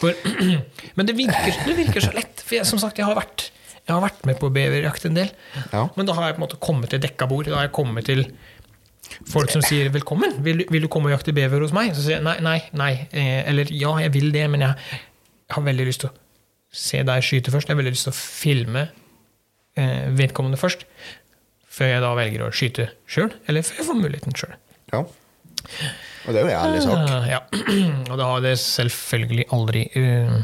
[0.00, 0.14] For,
[0.96, 2.40] men det virker, det virker så lett.
[2.46, 3.50] For jeg, som sagt, jeg har vært,
[3.82, 5.28] jeg har vært med på beverjakt en del.
[5.74, 5.82] Ja.
[5.98, 7.50] Men da har jeg på en måte kommet til dekka bord.
[7.50, 8.24] Da har jeg kommet til
[9.28, 12.06] folk som sier 'velkommen, vil, du- vil du komme og jakte bever hos meg?' Så
[12.06, 12.92] sier jeg nei, nei, nei.
[13.12, 14.74] Eh, Eller ja, jeg vil det, men jeg
[15.50, 16.16] har veldig lyst til å
[16.76, 17.68] se deg skyte først.
[17.68, 18.86] Jeg har veldig lyst til å filme
[19.80, 20.84] eh, vedkommende først.
[21.76, 24.58] Før jeg da velger å skyte sjøl, eller før jeg får muligheten sjøl.
[24.94, 25.06] ja.
[26.26, 27.02] Og det er jo en ærlig sak.
[27.10, 27.40] Uh, ja.
[28.10, 30.38] Og da har det selvfølgelig aldri uh,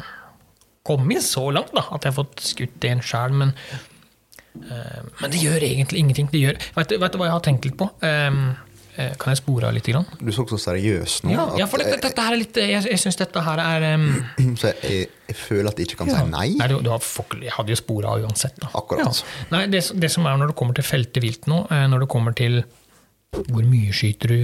[0.86, 5.42] kommet så langt da, at jeg har fått skutt en sjæl, men uh, Men det
[5.42, 6.30] gjør egentlig ingenting.
[6.32, 7.90] Det gjør, vet, vet du hva jeg har tenkt litt på?
[8.02, 8.44] Um,
[8.92, 9.86] kan jeg spore av litt?
[9.88, 10.04] Grann?
[10.20, 11.32] Du så så seriøs nå.
[11.32, 14.04] Ja, ja, for dette, dette her er litt Jeg, jeg syns dette her er um,
[14.60, 16.46] så jeg, jeg føler at jeg ikke kan si nei.
[16.60, 17.00] Nei, du, du har,
[17.40, 18.58] jeg hadde jo spora av uansett.
[18.60, 18.68] Da.
[18.78, 19.08] Akkurat.
[19.08, 19.46] Ja.
[19.54, 22.10] Nei, det, det som er når det kommer til feltet vilt nå, eh, når det
[22.12, 22.60] kommer til
[23.32, 24.42] hvor mye skyter du,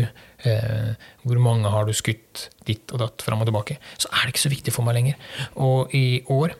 [0.48, 4.32] eh, hvor mange har du skutt ditt og datt fram og tilbake, så er det
[4.32, 5.28] ikke så viktig for meg lenger.
[5.60, 6.56] Og i år,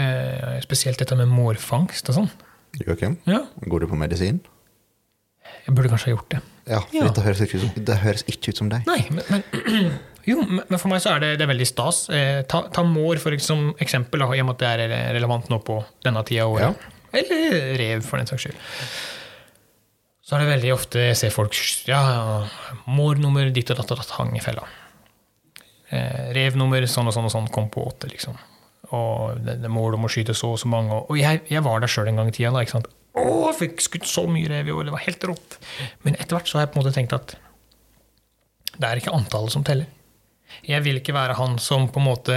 [0.00, 2.32] eh, spesielt dette med mårfangst og sånn,
[2.80, 4.40] Joakim, ja, går du på medisin?
[5.66, 6.40] jeg burde kanskje ha gjort det.
[6.68, 7.04] Ja, for Ja.
[7.08, 8.86] Dette høres ut som- det høres ikke ut som deg.
[8.86, 9.92] Nei, men, men
[10.26, 12.04] Jo, men for meg så er det, det er veldig stas.
[12.14, 15.58] Eh, ta, ta mår for, som eksempel, i og med at det er relevant nå
[15.66, 16.84] på denne tida av året.
[17.12, 18.60] Eller rev, for den saks skyld.
[20.22, 21.58] Så er det veldig ofte jeg ser folk
[21.90, 21.98] Ja,
[22.86, 24.62] Mår mårnummer ditt og datt og datt hang i fella.
[25.90, 28.38] Eh, revnummer sånn og sånn og sånn kom på åtte, liksom.
[28.94, 31.02] Og det, det mål om å skyte så og så mange.
[31.10, 32.52] Og jeg, jeg var der sjøl en gang i tida.
[32.54, 32.88] Da, ikke sant?
[33.12, 34.86] Å, jeg fikk skutt så mye rev i år!
[34.88, 35.58] Det var helt rått.
[36.06, 37.34] Men etter hvert så har jeg på en måte tenkt at
[38.72, 39.90] det er ikke antallet som teller.
[40.64, 42.36] Jeg vil ikke være han som på en måte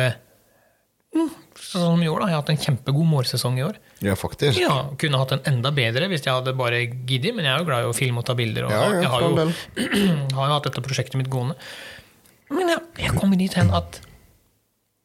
[1.15, 2.27] mm, Sånn som i år, da.
[2.27, 3.77] Jeg har hatt en kjempegod målsesong i år.
[4.03, 4.59] Ja, faktisk.
[4.59, 7.67] Ja, Kunne hatt en enda bedre hvis jeg hadde bare giddet, men jeg er jo
[7.69, 8.67] glad i å filme og ta bilder.
[8.67, 9.47] Og Ja, ja, jeg har jo,
[10.35, 11.55] har jo hatt dette prosjektet mitt gående.
[12.51, 14.01] Men jeg, jeg kommer dit hen at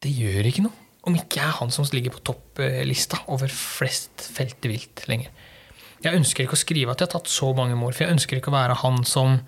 [0.03, 4.27] det gjør ikke noe om ikke jeg er han som ligger på topplista over flest
[4.35, 5.31] felte vilt lenger.
[6.01, 8.39] Jeg ønsker ikke å skrive at jeg har tatt så mange mål, for jeg ønsker
[8.39, 9.41] ikke å være han som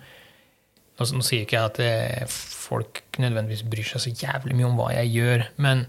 [0.94, 4.76] Nå, nå sier ikke jeg at det, folk nødvendigvis bryr seg så jævlig mye om
[4.78, 5.80] hva jeg gjør, men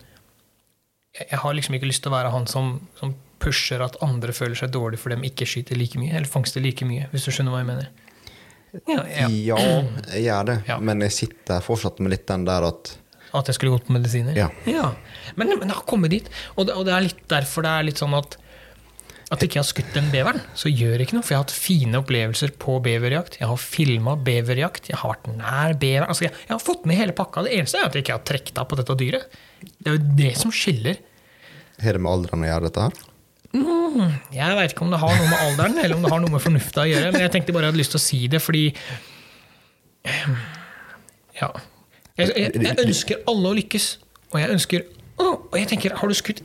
[1.13, 4.33] jeg, jeg har liksom ikke lyst til å være han som, som pusher at andre
[4.33, 7.35] føler seg dårlig for dem ikke skyter like mye, eller fangster like mye, hvis du
[7.35, 7.91] skjønner hva jeg mener.
[8.89, 9.27] Ja, ja.
[9.29, 9.59] Ja,
[10.11, 10.55] jeg gjør det.
[10.67, 10.79] Ja.
[10.83, 12.95] Men jeg sitter fortsatt med litt den der at
[13.35, 14.35] At jeg skulle gått på medisiner?
[14.35, 14.49] Ja.
[15.35, 17.87] Men, men jeg har kommet dit, og det, og det er litt derfor det er
[17.87, 18.37] litt sånn at
[19.33, 21.25] at jeg ikke har skutt den beveren, så gjør det ikke noe.
[21.25, 23.39] For jeg har hatt fine opplevelser på beverjakt.
[23.41, 24.91] Jeg har filma beverjakt.
[24.91, 26.05] Jeg har vært nær bever.
[26.05, 27.41] Altså, jeg, jeg har fått med hele pakka.
[27.47, 29.35] Det eneste er at jeg ikke har trukket av på dette dyret.
[29.65, 31.01] Det er jo det som skiller.
[31.81, 33.03] Har det med alderen å gjøre, dette her?
[34.35, 36.43] Jeg veit ikke om det har noe med alderen eller om det har noe med
[36.43, 38.65] fornufta å gjøre, men jeg tenkte bare jeg hadde lyst til å si det fordi
[41.39, 41.49] Ja.
[42.15, 43.87] Jeg, jeg, jeg ønsker alle å lykkes,
[44.31, 44.85] og jeg ønsker
[45.19, 46.41] å, Og jeg tenker, har du skutt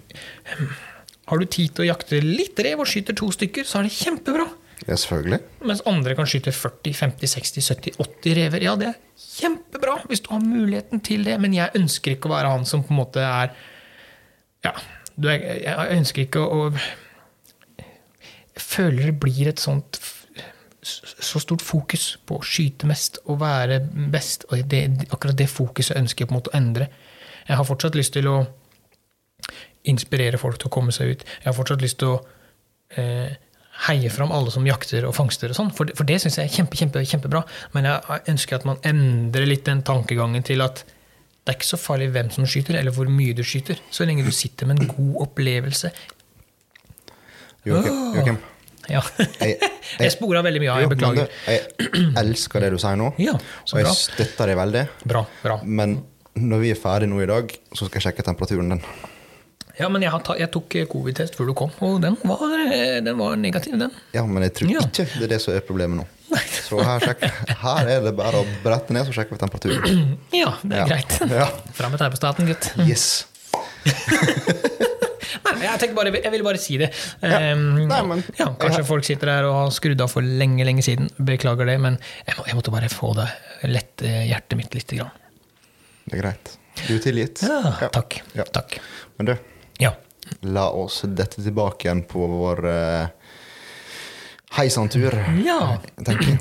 [1.30, 3.94] Har du tid til å jakte litt rev og skyter to stykker, så er det
[3.94, 4.46] kjempebra.
[4.88, 5.40] Ja, selvfølgelig.
[5.68, 8.64] Mens andre kan skyte 40, 50, 60, 70, 80 rever.
[8.64, 12.34] Ja, det er kjempebra hvis du har muligheten til det, men jeg ønsker ikke å
[12.34, 13.52] være han som på en måte er
[14.64, 14.72] Ja,
[15.16, 16.70] du er, jeg ønsker ikke å
[17.76, 20.00] Jeg føler det blir et sånt
[20.82, 24.46] så stort fokus på å skyte mest og være best.
[24.48, 26.88] Og det, akkurat det fokuset ønsker jeg på en måte å endre.
[27.46, 28.38] Jeg har fortsatt lyst til å
[29.84, 31.24] inspirere folk til å komme seg ut.
[31.24, 32.20] Jeg har fortsatt lyst til å
[32.96, 33.30] eh,
[33.88, 36.50] heie fram alle som jakter og fangster og sånn, for, det- for det syns jeg
[36.50, 37.44] er kjempe, kjempe, kjempebra.
[37.72, 40.84] Men jeg ønsker at man endrer litt den tankegangen til at
[41.46, 44.26] det er ikke så farlig hvem som skyter, eller hvor mye du skyter, så lenge
[44.26, 45.90] du sitter med en god opplevelse.
[47.64, 48.38] Joakim, Joakim.
[48.88, 49.00] Ja.
[49.40, 49.58] Jeg-
[50.00, 51.28] Jeg spora veldig mye av, jeg beklager.
[51.46, 53.94] Jeg elsker det du sier nå, Ja, så og jeg bra.
[53.96, 54.84] støtter deg veldig.
[55.06, 55.58] Bra, bra.
[55.64, 56.02] Men
[56.36, 58.82] når vi er ferdig nå i dag, så skal jeg sjekke temperaturen din.
[59.80, 62.98] Ja, men jeg, har ta, jeg tok covid-test før du kom, og den var, eh,
[63.04, 63.90] den var negativ, den.
[64.14, 64.80] Ja, men jeg tror Ja.
[64.86, 66.06] ikke det er det som er problemet nå.
[66.68, 67.02] Så her,
[67.64, 70.12] her er det bare å brette ned, så sjekker vi temperaturen.
[70.42, 70.86] Ja, det er Ja.
[70.92, 71.16] greit.
[71.40, 71.48] Ja.
[71.74, 72.70] Fram med taustaten, gutt.
[72.86, 73.26] Yes.
[75.50, 76.88] Nei, jeg, bare, jeg ville bare si det.
[77.22, 80.82] Um, Nei, men- ja, kanskje folk sitter der og har skrudd av for lenge lenge
[80.86, 81.10] siden.
[81.18, 83.28] Beklager det, men jeg, må, jeg måtte bare få det
[83.68, 84.94] lette hjertet mitt litt.
[84.96, 85.10] Grann.
[86.06, 86.54] Det er greit.
[86.86, 87.42] Du er tilgitt.
[87.44, 88.20] Ja, Takk.
[88.38, 88.44] Ja.
[88.54, 88.78] takk.
[89.18, 89.34] Men du,
[89.80, 89.94] Ja.
[90.46, 93.06] la oss dette tilbake igjen på vår uh,
[94.58, 95.14] heisantur.
[95.46, 95.78] ja.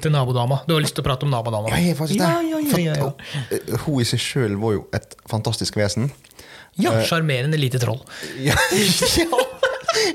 [0.01, 0.61] Til nabodama.
[0.67, 1.71] Du har lyst til å prate om nabodama?
[1.73, 2.29] Ja, jeg faktisk det.
[2.29, 6.11] Ja, ja, ja, uh, Hun i seg sjøl var jo et fantastisk vesen.
[6.79, 8.01] ja Eh, Sjarmerende lite troll.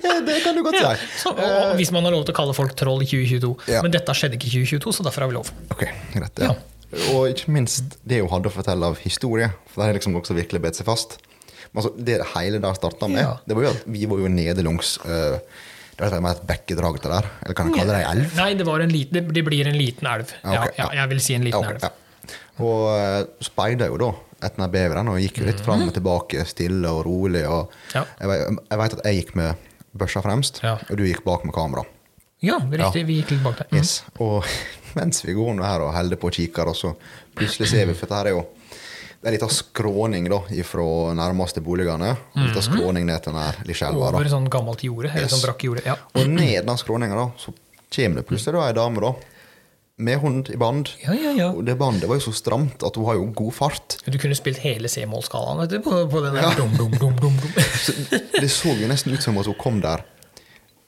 [0.04, 1.06] Ja, det kan du godt si.
[1.18, 3.50] Så, og, og hvis man har lov til å kalle folk troll i 2022.
[3.72, 3.80] Ja.
[3.84, 5.50] Men dette skjedde ikke i 2022, så derfor har vi lov.
[5.74, 5.82] Ok,
[6.14, 6.40] greit.
[6.40, 6.52] Ja.
[7.12, 9.50] Og ikke minst det hun hadde å fortelle av historie.
[9.72, 11.18] For det har liksom også virkelig bedt seg fast.
[11.74, 13.36] Altså, det det hele der starta med, Ja.
[13.46, 15.38] det var jo at vi var jo nedelangs uh,
[15.94, 17.26] Det var et bekkedrag til der.
[17.44, 18.36] Eller kan jeg kalle det ei elv?
[18.36, 20.32] Nei, det, var en liten, det, det blir en liten elv.
[20.42, 22.34] Ja, okay, ja, jeg vil si en liten ok, elv.
[22.64, 24.10] Og uh, speida jo da
[24.44, 27.44] etter beveren og gikk jo litt fram og tilbake, stille og rolig.
[27.48, 28.04] Og Ja.
[28.20, 31.84] jeg, jeg veit at jeg gikk med børsa fremst, og du gikk bak med kamera.
[32.44, 33.06] Ja, riktig.
[33.08, 33.70] Vi gikk litt bak der.
[33.70, 33.78] Mm.
[33.78, 34.02] Yes.
[34.20, 34.44] Og
[34.98, 36.92] mens vi går nå her og holder på og kikker, og så
[37.34, 38.44] plutselig ser vi For dette her er jo
[39.24, 42.10] det er en liten skråning da, fra nærmeste boligene.
[42.36, 44.10] En liten skråning ned til den her lille elva.
[44.10, 44.18] Mhm.
[44.18, 45.08] Over sånn gammelt jorde.
[45.16, 45.30] Yes.
[45.32, 45.84] sånn brakk jorde.
[45.88, 45.94] Ja.
[46.12, 47.54] Og ned den skråninga da, så
[47.94, 49.14] kommer det plutselig da ei dame da,
[49.96, 50.90] med hund i band.
[51.06, 51.48] Ja, ja, ja.
[51.56, 53.96] Og det bandet var jo så stramt at hun har jo god fart.
[54.04, 56.58] Du kunne spilt hele C-målskalaen på, på den der.
[56.60, 57.62] Dum, dum, dum, dum, dum.
[57.86, 57.94] Så
[58.36, 60.04] det så jo nesten ut som at hun kom der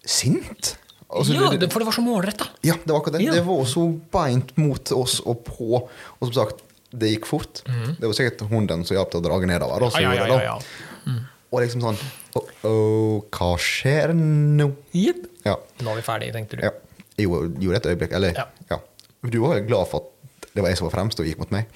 [0.04, 0.76] sint.
[1.06, 2.50] Altså, ja, det, det, for det var så målretta.
[2.66, 3.24] ja, det var akkurat det.
[3.30, 3.38] Ja.
[3.38, 5.86] Det var så beint mot oss og på.
[5.86, 6.65] Og som sagt,
[6.96, 7.62] det gikk fort.
[7.66, 9.86] Det var sikkert hunden som hjalp til å dra nedover.
[9.86, 10.02] Da, så.
[10.04, 11.16] Ja, ja, ja, ja.
[11.54, 11.98] Og liksom sånn
[12.36, 14.66] oh, oh, Hva skjer nå?
[14.98, 15.20] Yep.
[15.46, 15.54] Ja.
[15.84, 16.66] Nå er vi ferdige, tenkte du.
[16.66, 16.72] ja.
[17.16, 18.12] Jeg gjorde et øyeblikk.
[18.18, 18.36] Eller,
[18.68, 18.80] Ja.
[19.26, 21.52] Du var jo glad for at det var jeg som var fremst og gikk mot
[21.52, 21.68] meg.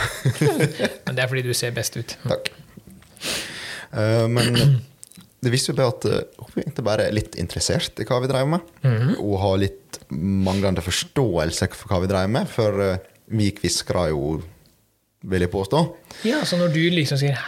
[1.06, 2.16] Men det er fordi du ser best ut.
[2.32, 2.50] Takk.
[3.94, 4.56] Uh, men
[5.44, 8.30] det viste jo bare at uh, hun egentlig bare er litt interessert i hva vi
[8.30, 8.72] drev med.
[8.82, 9.12] Mhm.
[9.22, 12.96] Og har litt manglende forståelse for hva vi drev med, for uh,
[13.38, 14.40] vi kviskra jo,
[15.30, 15.80] vil jeg påstå.
[16.28, 17.38] Ja, så når du liksom sier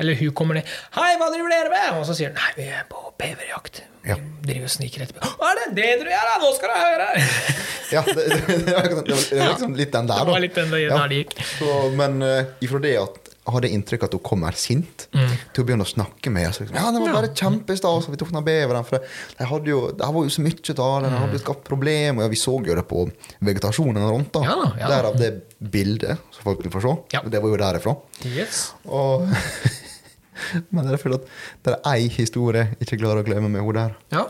[0.00, 0.64] Eller hun kommer ned
[0.96, 3.82] 'Hei, hva driver dere med?' Og så sier hun 'Nei, vi er på beverjakt'.
[4.08, 4.14] Ja.
[4.46, 5.20] Driver og sniker etterpå.
[5.36, 6.38] 'Hva er det det du gjør, da?
[6.40, 7.08] Nå skal du høre!'
[7.94, 10.24] Ja, det, det, det, var, liksom- det var- liksom litt den der, da.
[10.24, 11.06] Det var litt den der Ja.
[11.10, 11.34] det gikk.
[11.58, 15.66] Så, men uh, ifra det at hadde inntrykk at hun kom her sint, til å
[15.66, 16.60] begynne å snakke med oss.
[16.62, 18.86] Liksom, ja, det var bare kjempestas, og vi tok den beveren.
[18.88, 22.26] For det, hadde jo, det var jo så mye av det, det hadde skapt problemer.
[22.26, 23.06] Og vi så jo det på
[23.50, 24.32] vegetasjonen rundt.
[24.36, 24.44] da.
[24.46, 24.88] Ja ja.
[24.90, 26.96] Derav det bildet som folk vil få se.
[27.16, 27.22] Ja.
[27.26, 27.96] Det var jo derifra.
[28.28, 28.70] Yes.
[28.88, 29.26] Og
[30.72, 31.26] Men det er fordi at
[31.66, 33.96] det er ei historie jeg ikke klarer å glemme med henne der.
[34.14, 34.22] Ja.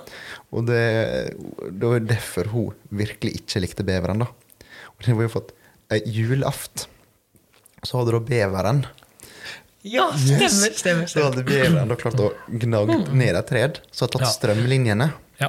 [0.50, 0.80] Og det,
[1.70, 4.24] det var derfor hun virkelig ikke likte beveren.
[4.24, 4.30] da.
[4.96, 5.54] Og det var jo for at
[5.94, 6.88] eh, julaft
[7.86, 8.82] så hadde da beveren
[9.82, 11.06] Ja, stemmer, stemmer.
[11.08, 11.30] Så stemmer.
[11.30, 14.32] hadde beveren da klart å gnage ned et tred, så hadde tatt Ja.
[14.34, 15.12] strømlinjene.
[15.40, 15.48] Ja.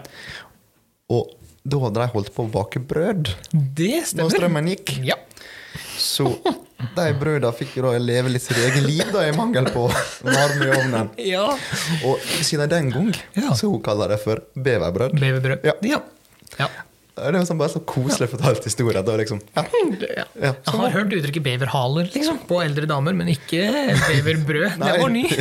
[1.11, 1.33] Og
[1.67, 4.29] da hadde de holdt på å bake brød Det når stemmer.
[4.37, 4.93] strømmen gikk.
[5.05, 5.15] Ja.
[5.97, 6.29] Så
[6.95, 9.83] de brøda fikk jo da leve litt sitt eget liv, da, i mangel på
[10.23, 11.09] varme i ovnen.
[11.17, 11.45] ja.
[12.07, 13.51] Og siden den gang Ja.
[13.53, 15.19] så hun kaller det for beverbrød.
[15.19, 15.63] Beverbrød.
[15.67, 15.99] Ja.
[16.57, 16.67] ja.
[17.17, 17.31] Ja.
[17.31, 19.01] Det er sånn bare så koselig fortalt historie.
[19.03, 20.25] Det var liksom, ja, Ja.
[20.41, 23.65] Ja, Jeg har hørt uttrykket beverhaler liksom, på eldre damer, men ikke
[24.07, 24.79] beverbrød.
[24.81, 25.25] Det var ny.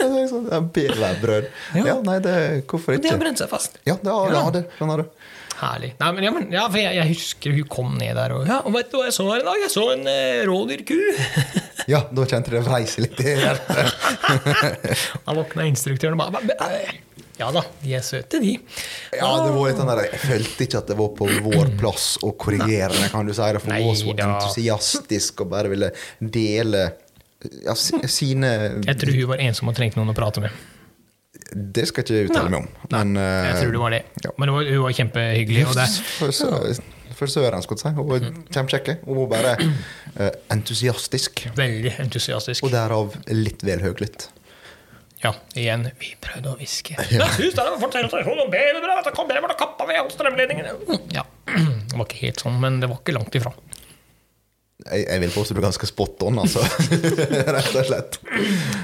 [0.00, 1.50] Ja, liksom, beverbrød.
[1.76, 1.98] Ja.
[2.06, 2.34] Nei, det,
[2.70, 3.76] hvorfor Det har brent seg fast.
[3.84, 4.46] Ja, det har, Ja.
[4.54, 4.62] det.
[4.78, 5.10] Skjønner du.
[5.60, 5.90] Herlig.
[6.00, 8.62] Nei, men, ja, men, ja, for jeg, jeg husker hun kom ned der og Ja,
[8.64, 9.58] og vet du hva jeg så her i dag?
[9.60, 10.96] Jeg så en eh, rådyrku.
[11.92, 13.92] Ja, da kjente det vreise litt i hjertet.
[15.26, 16.96] Da våkna instruktøren og bare "Men, eh,
[17.40, 18.56] Ja da, de er søte, de.
[19.16, 22.08] Ja, det var litt den der, Jeg følte ikke at det var på vår plass
[22.26, 23.40] å korrigere det, kan du si.
[23.40, 25.88] det, For hun var så entusiastisk og bare ville
[26.20, 26.82] dele
[27.64, 28.50] ja, sine
[28.84, 30.52] Jeg tror hun var ensom og trengte noen å prate med.
[31.50, 32.68] Det skal ikke jeg uttale meg om.
[32.92, 34.02] Men Jeg eh, tror det var det.
[34.26, 34.32] ja.
[34.38, 35.62] Men hun var kjempehyggelig.
[35.70, 35.86] Og det,
[36.18, 37.94] for søren, skulle jeg si.
[37.96, 38.90] Hun var kjempekjekk.
[39.06, 39.54] Hun var bare
[40.20, 41.46] eh, entusiastisk.
[41.56, 42.66] veldig entusiastisk.
[42.66, 44.28] Og derav litt vel høylytt.
[45.20, 46.96] Ja, igjen, vi prøvde å hviske.
[47.12, 47.26] Ja.
[50.14, 50.76] Strømledningene.
[51.14, 51.26] Ja,
[51.90, 53.52] det var ikke helt sånn, men det var ikke langt ifra.
[54.80, 56.62] Jeg, jeg vil påstå du er ganske spot on, altså.
[57.56, 58.16] Rett og slett.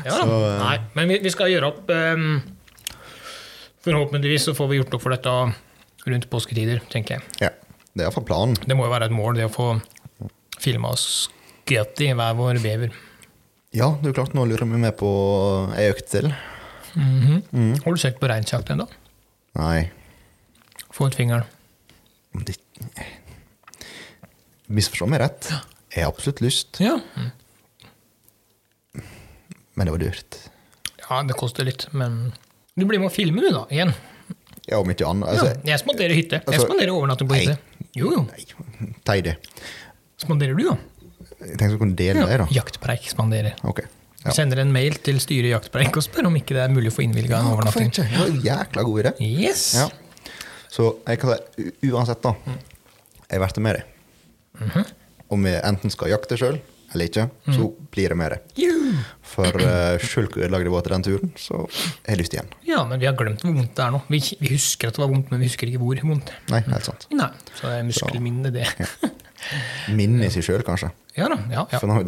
[0.04, 0.40] Ja, da.
[0.60, 2.26] Nei, men vi, vi skal gjøre opp um,
[3.86, 5.32] Forhåpentligvis så får vi gjort opp for dette
[6.10, 7.28] rundt påsketider, tenker jeg.
[7.46, 7.52] Ja.
[7.96, 8.58] Det er iallfall planen.
[8.60, 9.70] Det må jo være et mål, det å få
[10.60, 12.92] filma oss skutt i hver vår bever.
[13.76, 15.08] Ja, du klarte nå å lure meg med på
[15.76, 16.30] ei økt til.
[16.96, 18.86] Har du sett på reinsjakt ennå?
[19.58, 19.90] Nei.
[20.96, 21.44] Få ut fingeren.
[22.46, 22.56] det-
[24.68, 25.50] Misforstå meg rett.
[25.94, 26.98] Jeg har absolutt lyst, Ja.
[29.74, 30.50] men det var dyrt.
[31.08, 32.32] ja, det koster litt, men
[32.76, 33.64] Du blir med å filme, du, da.
[33.70, 33.94] Igjen.
[34.68, 35.28] Ja, om ikke annet.
[35.28, 36.30] Ja, Altså, jeg spanderer hytte.
[36.42, 37.58] Jeg altså, spanderer overnatting på hytte.
[37.94, 38.22] Jo, jo.
[38.26, 39.36] Nei, Teidi.
[40.18, 40.76] Spanderer du, da?
[41.46, 42.46] Jeg tenkte vi kunne dele det, da.
[42.56, 43.56] Jaktpreik spanderer.
[43.64, 43.86] Okay.
[44.26, 46.90] Vi sender en mail til styret i Jaktpreik og spør om ikke det er mulig
[46.90, 47.92] å få innvilga en Ja, overnatting.
[47.92, 48.06] ikke?
[48.10, 49.12] Det var jækla god idé.
[49.22, 49.66] Yes!
[49.78, 49.88] Ja.
[50.76, 52.34] Så jeg kan si uansett, da.
[53.30, 53.92] Jeg blir med deg.
[54.66, 54.86] Mhm.
[55.36, 56.58] Om vi enten skal jakte sjøl
[56.94, 58.52] eller ikke, så blir det med deg.
[58.62, 58.92] Juhu!
[59.26, 62.50] For uh, sjøl hvor ødelagt det var til den turen, så har jeg lyst igjen.
[62.68, 64.00] Ja, men vi har glemt hvor vondt det er nå.
[64.08, 66.30] Vi, vi husker at det var vondt, men vi husker ikke hvor vondt.
[66.52, 67.08] Nei, helt sant.
[67.10, 67.28] Nei,
[67.58, 68.66] Så det er muskelminnet, det.
[69.96, 70.90] Minnet i seg sjøl, kanskje.
[71.16, 71.36] Ja da.
[71.48, 71.78] ja, ja.
[71.80, 72.02] For nå,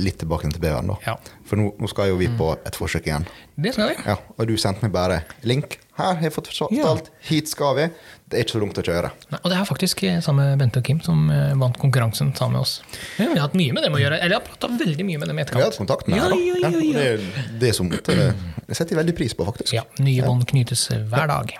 [0.00, 0.96] litt tilbake til beveren, da.
[1.04, 1.16] Ja.
[1.48, 3.26] For nå, nå skal jo vi på et forsøk igjen.
[3.60, 3.96] Det skal vi.
[4.08, 5.76] Ja, og du sendte meg bare link.
[5.98, 7.10] Her har jeg fått fortalt.
[7.28, 7.84] Hit skal vi.
[8.32, 9.10] Det er ikke så langt å kjøre.
[9.34, 12.56] Nei, og det er faktisk eh, samme Bente og Kim som eh, vant konkurransen sammen
[12.56, 12.78] med oss.
[13.18, 14.16] Vi har hatt mye med dem å gjøre.
[14.22, 15.82] Eller jeg har prata veldig mye med dem i Vi har hatt etterkant.
[15.82, 17.12] kontakt med Ja, deg, ja, ja, ja.
[17.20, 19.74] Det det som det, det setter jeg veldig pris på, faktisk.
[19.76, 21.52] Ja, nye bånd knytes eh, hver dag.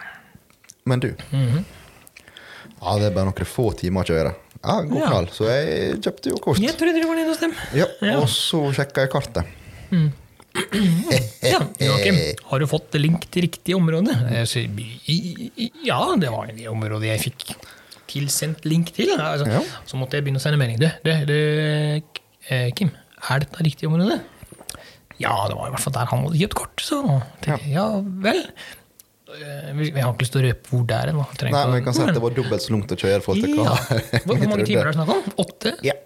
[0.89, 1.11] Men du
[2.83, 4.33] Ja, det er bare noen få timer å kjøre.
[4.63, 5.27] Ja, god knall.
[5.35, 6.61] Så jeg kjøpte jo kort.
[6.63, 7.55] Jeg trodde du var nede hos dem.
[7.75, 7.87] Ja,
[8.21, 9.45] og så sjekka jeg kartet.
[11.43, 12.19] Ja, Joakim,
[12.51, 14.13] har du fått link til riktig område?
[14.37, 14.69] Jeg sier,
[15.09, 17.55] "I- i- Ja, det var det området jeg fikk
[18.07, 19.09] tilsendt link til.
[19.19, 19.61] Altså, Ja.
[19.87, 20.79] Så måtte jeg begynne å sende melding.
[20.79, 22.03] Du, du, du
[22.51, 22.91] eh, Kim,
[23.31, 24.21] er dette riktig område?
[25.19, 26.77] Ja, det var i hvert fall der han hadde kjøpt kort.
[26.83, 28.47] Så tenkte jeg, ja vel.
[29.33, 31.13] Eh, Vi har ikke lyst til å røpe hvor det er.
[31.17, 31.27] nå.
[31.43, 33.21] Nei, men vi kan si at det var dobbelt så langt å kjøre.
[33.41, 33.77] til ja.
[34.27, 35.37] Hvor, mange timer er det snakk om?
[35.45, 35.77] Åtte?
[35.87, 35.97] Ja.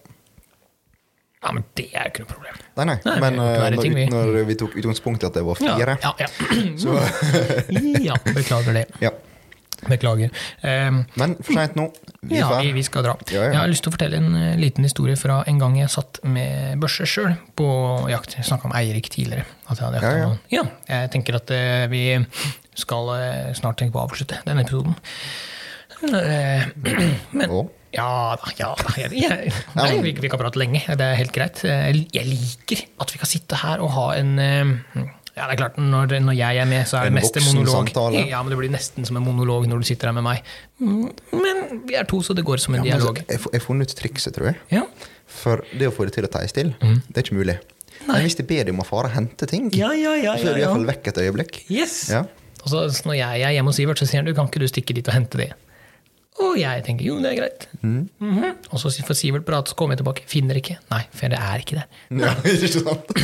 [1.46, 2.58] Ja, men det er ikke noe problem.
[2.78, 2.96] Nei, nei.
[3.06, 5.94] Nei, Men eh, når, ting, vi, når vi tok utgangspunkt i at det var fire
[6.02, 6.28] ja, ja.
[6.82, 6.96] Så
[8.08, 8.88] ja beklager det.
[9.04, 9.14] ja.
[9.86, 10.30] Beklager.
[10.64, 11.90] Um, Men for seint nå.
[12.24, 13.12] Vi ja, vi, vi skal dra.
[13.28, 13.50] Ja, ja.
[13.52, 16.22] Jeg har lyst til å fortelle en uh, liten historie fra en gang jeg satt
[16.24, 17.68] med børse sjøl på
[18.10, 18.38] jakt.
[18.38, 19.44] Jeg snakka om Eirik tidligere.
[19.68, 22.06] At jeg ja, jeg tenker at uh, vi
[22.76, 24.94] skal eh, snart tenke på å avslutte denne episoden.
[26.04, 26.66] Eh,
[27.36, 28.90] Men ja da, ja da.
[29.00, 30.82] Jeg, nei, vi, vi kan prate lenge.
[30.84, 31.62] Det er helt greit.
[31.64, 34.34] Eh, Jeg liker at vi kan sitte her og ha en
[35.36, 37.90] ja, det er klart, når, når jeg er med, så er det mest en monolog.
[38.24, 40.46] Ja, men Det blir nesten som en monolog når du sitter her med meg.
[40.80, 43.20] Mm, Men vi er to, så det går som en Ja, altså, dialog.
[43.28, 44.56] jeg har funnet ut trikset, tror jeg.
[44.72, 44.86] Ja.
[45.28, 47.02] For det å få det til å tie stille, Mm.
[47.10, 47.58] det er ikke mulig.
[48.06, 50.48] Men hvis jeg ber deg om å fare og hente ting, Ja, ja, ja, så
[50.48, 51.60] er du iallfall vekk et øyeblikk.
[51.68, 51.98] Yes!
[52.14, 52.24] Ja.
[52.66, 54.60] Og så så når jeg er hjemme hos Sivert, så sier han du kan ikke
[54.64, 55.52] du stikke dit og hente det.
[56.36, 57.62] Og jeg tenker jo, det er greit.
[57.80, 58.08] Mm.
[58.20, 58.56] Mhm.
[58.68, 60.24] Og så får Sivert prate, så kommer jeg tilbake.
[60.28, 60.74] Finner ikke.
[60.90, 61.86] Nei, for det er ikke der.
[62.26, 63.14] ja, ikke sant?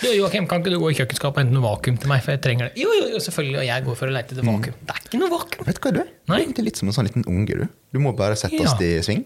[0.00, 2.34] Du, Joakim, kan ikke du gå i kjøkkenskapet og hente noe vakuum til meg, for
[2.34, 2.82] jeg trenger det.
[2.82, 4.80] Jo, jo, jo, selvfølgelig, og jeg går for å lete etter vakuum.
[4.88, 5.68] Det er ikke noe vakuum.
[5.68, 6.10] Vet du hva du er?
[6.34, 6.40] Nei.
[6.50, 7.78] Du er litt som en sånn liten unge, du.
[7.94, 8.74] Du må bare sette Ja.
[8.82, 9.22] i sving.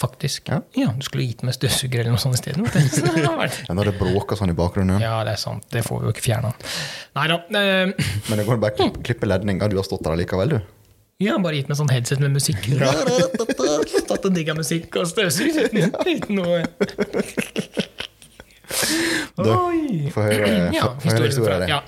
[0.00, 0.48] Faktisk.
[0.52, 0.60] Ja.
[0.76, 2.66] Ja, du skulle gitt meg støvsuger eller noe sånt isteden.
[3.66, 5.00] Ja, når det bråker sånn i bakgrunnen.
[5.00, 5.64] Ja, det er sant.
[5.72, 6.50] Det får vi jo ikke fjerna.
[7.16, 7.38] Nei da.
[7.48, 7.92] eh,
[8.28, 9.70] Men det går bare å klippe ledninga.
[9.72, 10.58] Du har stått der likevel, du.
[11.24, 12.60] Ja, bare gitt meg sånn headset med musikk.
[12.76, 16.58] Tatt en digg av musikk og støvsugd uten, noe
[19.40, 20.10] Oi!
[20.12, 21.72] Få høre, Ja, historien din.
[21.72, 21.80] Ja,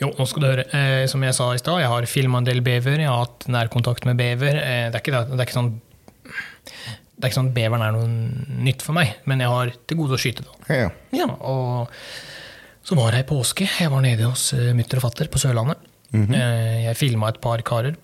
[0.00, 0.64] jo, nå skal du høre.
[0.74, 2.98] Eh, som jeg sa i stad, jeg har filma en del bever.
[3.04, 4.58] Jeg har hatt nærkontakt med bever.
[4.58, 5.72] Eh, det, er ikke, det er ikke sånn
[7.12, 8.08] det er ikke sånn at beveren er noe
[8.66, 10.54] nytt for meg, men jeg har til gode å skyte det.
[10.72, 11.28] Ja, ja.
[11.28, 11.92] Og
[12.82, 13.68] så var jeg i påske.
[13.78, 15.78] Jeg var nede hos uh, mutter og fatter på Sørlandet.
[16.12, 16.34] Mm -hmm.
[16.84, 17.94] jeg filma et par karer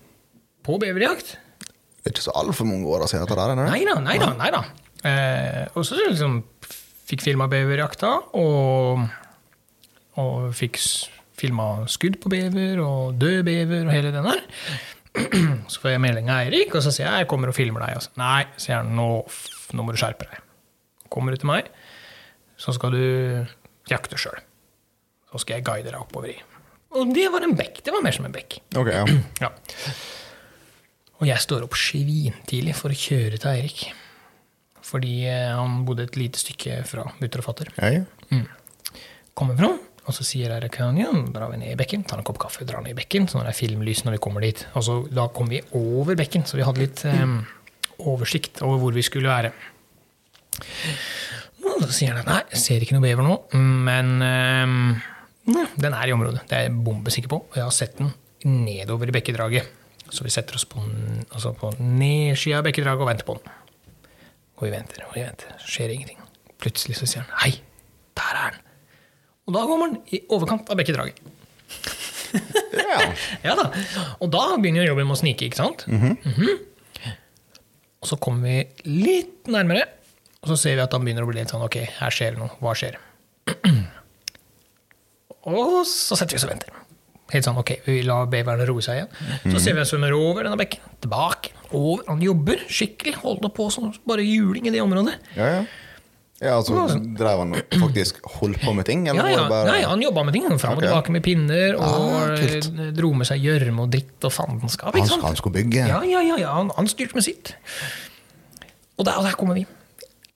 [0.63, 1.37] på beverjakt.
[1.99, 3.69] Det er ikke så altfor mange år siden dette der, er?
[3.69, 4.33] Nei da, nei da.
[4.39, 4.63] Nei da.
[5.03, 6.43] Eh, og så liksom
[7.09, 9.03] fikk filma beverjakta, og,
[10.15, 10.79] og fikk
[11.39, 14.41] filma skudd på bever og død bever og hele den der.
[15.71, 17.97] Så får jeg melding av Eirik, og så sier jeg jeg kommer og filmer deg.
[17.99, 19.07] Og så, Nei, sier han, nå,
[19.75, 20.43] nå må du skjerpe deg.
[21.09, 21.69] Kommer du til meg,
[22.61, 23.01] så skal du
[23.89, 24.37] jakte sjøl.
[25.31, 26.37] Så skal jeg guide deg oppover i.
[26.97, 27.83] Og det var en bekk.
[27.85, 28.59] Det var mer som en bekk.
[28.77, 29.05] Ok, ja.
[29.45, 29.51] Ja.
[31.19, 33.81] Og jeg står opp svintidlig for å kjøre til Eirik.
[34.87, 37.73] Fordi eh, han bodde et lite stykke fra mutter og fatter.
[37.81, 37.99] ja,
[38.31, 38.45] ja.
[39.39, 39.77] Kommer fram,
[40.09, 42.81] og så sier Eirik ja, drar vi ned i bekken, tar en kopp kaffe, drar
[42.81, 43.27] ned i bekken.
[43.29, 44.63] Så når det er filmlys når vi kommer dit.
[44.73, 47.35] Og så da kom vi over bekken, så vi hadde litt eh,
[48.09, 49.53] oversikt over hvor vi skulle være.
[51.69, 53.35] Og så sier han nei, jeg ser ikke noe bever nå,
[53.85, 54.09] men
[55.49, 56.43] ja, den er i området.
[56.49, 57.43] Det er jeg bombesikker på.
[57.47, 58.11] Og jeg har sett den
[58.65, 59.75] nedover i bekkedraget.
[60.09, 60.81] Så vi setter oss på,
[61.29, 63.57] altså på nedsida av bekkedraget og venter på den.
[64.57, 65.53] Og vi venter og vi venter.
[65.63, 66.19] Skjer ingenting.
[66.59, 67.53] Plutselig så sier han hei,
[68.19, 68.65] der er den.
[69.49, 71.17] Og da kommer den i overkant av bekkedraget.
[72.77, 72.97] ja.
[73.47, 73.65] Ja da.
[74.21, 75.85] Og da begynner jo jobben med å snike, ikke sant?
[75.89, 76.57] Mhm.
[77.99, 79.83] Og så kommer vi litt nærmere,
[80.39, 82.39] og så ser vi at han begynner å bli litt sånn ok, her skjer det
[82.39, 82.53] noe.
[82.63, 82.95] Hva skjer?
[85.49, 86.75] og så setter vi oss og venter.
[87.29, 89.11] Helt sånn, ok, Vi lar beveren roe seg igjen.
[89.53, 90.81] Så ser vi han svømmer over denne bekken.
[91.03, 91.51] Tilbake.
[91.77, 92.01] Over.
[92.07, 93.13] Han jobber skikkelig.
[93.21, 95.19] Holder på som bare juling i det området.
[95.37, 95.61] ja, ja.
[96.39, 96.85] Ja, altså,
[97.19, 99.47] Drev han faktisk holdt på med ting, eller Ja, ja.
[99.51, 100.45] bare Nei, han jobba med ting.
[100.61, 101.75] Fram og tilbake med pinner.
[101.75, 104.95] Og Ah, dro med seg gjørme og dritt og fandenskap.
[104.95, 105.83] han, han skulle bygge?
[105.89, 106.53] Ja, ja, ja, ja.
[106.55, 107.55] Han, han styrte med sitt.
[108.97, 109.65] Og der, og der kommer vi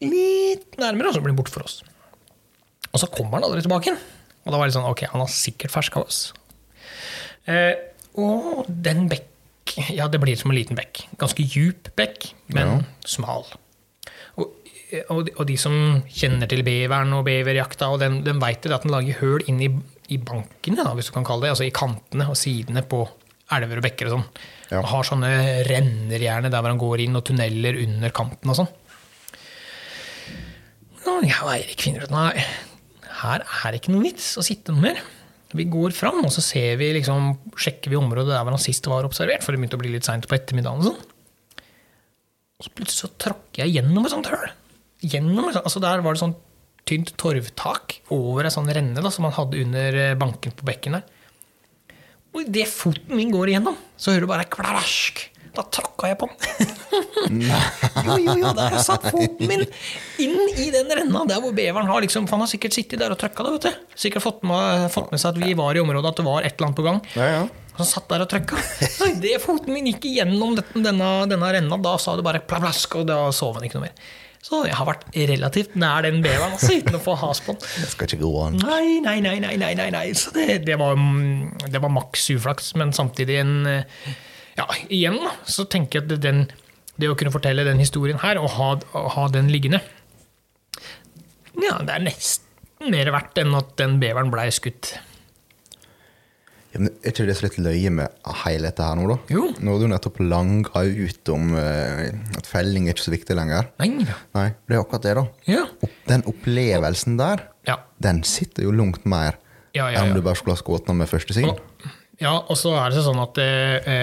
[0.04, 1.82] litt nærmere, og så blir han borte for oss.
[2.92, 4.02] Og så kommer han aldri tilbake igjen.
[4.44, 6.34] Og da var det sånn, ok, han har sikkert ferska oss.
[7.48, 7.76] Eh,
[8.20, 9.30] og den bekk
[9.96, 11.06] Ja, det blir som en liten bekk.
[11.18, 12.80] Ganske djup bekk, men Ja.
[13.08, 13.46] smal.
[15.10, 15.74] Og, de- og de som
[16.12, 19.70] kjenner til beveren og beverjakta, og den, den veit at den lager høl inn i,
[20.14, 23.00] i bankene, da, hvis du kan kalle det, altså i kantene og sidene på
[23.54, 24.28] elver og bekker og sånn.
[24.70, 24.80] Ja.
[24.84, 25.32] Og har sånne
[25.68, 28.72] renner gjerne der hvor han går inn, og tunneler under kanten og sånn.
[31.04, 32.46] Og jeg og Eirik finner ut nei,
[33.24, 35.02] her er det ikke noe vits å sitte noe mer.
[35.54, 38.88] Vi går fram, og så ser vi, liksom, sjekker vi området der hvor han sist
[38.90, 40.82] var observert, for det begynte å bli litt seint på ettermiddagen.
[40.82, 41.68] og sånn.
[42.58, 44.50] Og så plutselig så tråkker jeg gjennom et sånt høl.
[45.04, 46.38] Gjennom, altså Der var det sånn
[46.88, 50.98] tynt torvtak over ei sånn renne da, som man hadde under eh, banken på bekken
[50.98, 51.06] der.
[52.34, 55.22] Og idet foten min går igjennom, så hører du bare klask.
[55.54, 56.72] Da tråkka jeg på den.
[58.08, 59.62] jo, jo, jo, der satt foten min
[60.24, 63.14] inn i den renna der hvor beveren har liksom, for Han har sikkert sittet der
[63.14, 63.52] og trøkka det.
[63.54, 63.92] vet du.
[64.06, 66.56] Sikkert fått med, fått med seg at vi var i området, at det var et
[66.58, 67.00] eller annet på gang.
[67.14, 67.44] Ja, ja.
[67.78, 68.58] Så satt der og trøkka.
[68.98, 73.08] Så idet foten min gikk igjennom denne, denne renna, da sa det bare plavlask og
[73.10, 74.12] da sov han ikke noe mer.
[74.44, 77.64] Så jeg har vært relativt nær den beveren også, uten å få has på den.
[77.84, 78.60] Det skal ikke gå an.
[78.60, 80.04] Nei, nei, nei, nei, nei, nei.
[80.20, 84.10] Så det, det, var, mm, det var maks uflaks, men samtidig en eh,
[84.60, 86.44] Ja, igjen da, så tenker jeg at den,
[87.00, 88.70] det å kunne fortelle den historien her, og ha,
[89.00, 89.80] og ha den liggende
[91.64, 94.98] Ja, det er nesten mer verdt enn at den beveren blei skutt.
[96.74, 99.18] Ja, men er ikke det så litt løye med hele dette her nå, da?
[99.30, 99.44] Jo.
[99.62, 102.08] Nå har du nettopp langa ut om eh,
[102.40, 103.68] at felling er ikke så viktig lenger.
[103.84, 103.90] Nei.
[104.34, 105.26] Nei, det er akkurat det, da.
[105.52, 105.64] Ja.
[105.86, 107.78] Opp- Den opplevelsen der, Ja.
[108.02, 109.38] den sitter jo langt mer
[109.74, 111.50] Ja, ja, enn om du bare skulle ha skutt den med første syn.
[111.54, 111.62] Og,
[112.22, 113.94] ja, og så er det sånn at eh,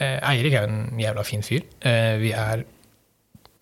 [0.00, 1.62] eh, Eirik er en jævla fin fyr.
[1.84, 2.64] Eh, vi er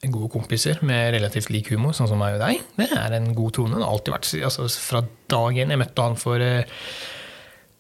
[0.09, 2.61] gode kompiser med relativt lik humor, sånn som meg og deg.
[2.79, 3.75] Det er en god tone.
[3.75, 5.01] Det har alltid vært altså, fra
[5.35, 5.73] dag én.
[5.75, 6.63] Jeg møtte han for eh,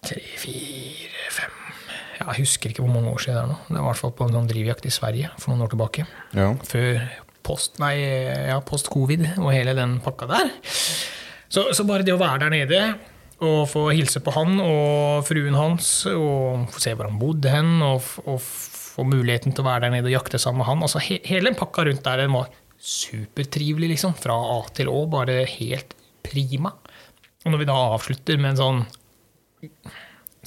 [0.07, 1.55] tre, fire, fem
[2.19, 3.59] Jeg husker ikke hvor mange år siden det er nå.
[3.69, 6.07] Det var i hvert fall på en sånn drivjakt i Sverige for noen år tilbake.
[6.37, 6.49] Ja.
[6.67, 6.99] Før
[7.47, 7.95] post, nei,
[8.51, 10.51] ja, post-covid og hele den pakka der.
[11.49, 12.83] Så, så bare det å være der nede
[13.39, 17.77] og få hilse på han og fruen hans og få se hvor han bodde hen,
[17.87, 21.03] og, og få muligheten til å være der nede og jakte sammen med han altså
[21.05, 24.15] he, Hele den pakka rundt der den var supertrivelig, liksom.
[24.19, 25.01] Fra A til Å.
[25.11, 26.73] Bare helt prima.
[27.45, 28.85] Og når vi da avslutter med en sånn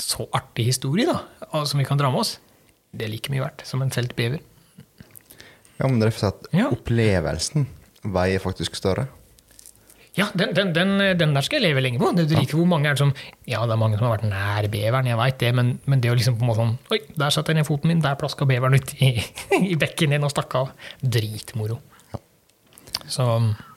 [0.01, 1.19] så artig historie da,
[1.65, 2.37] som vi kan dra med oss,
[2.95, 4.39] det er like mye verdt som en felt bever.
[5.79, 6.67] ja, men det er at Ja.
[6.71, 7.67] opplevelsen
[8.03, 9.07] veier faktisk større.
[10.17, 12.09] Ja, den, den, den, den der skal jeg leve lenge på.
[12.11, 13.13] Det er dritfint hvor mange er det som
[13.47, 16.11] Ja, det er mange som har vært nær beveren, jeg veit det, men, men det
[16.11, 18.43] å liksom på en måte sånn Oi, der satte jeg ned foten min, der plaska
[18.45, 19.13] beveren ut i,
[19.71, 20.73] i bekken din og stakk av.
[20.99, 21.79] Dritmoro.
[23.07, 23.23] Så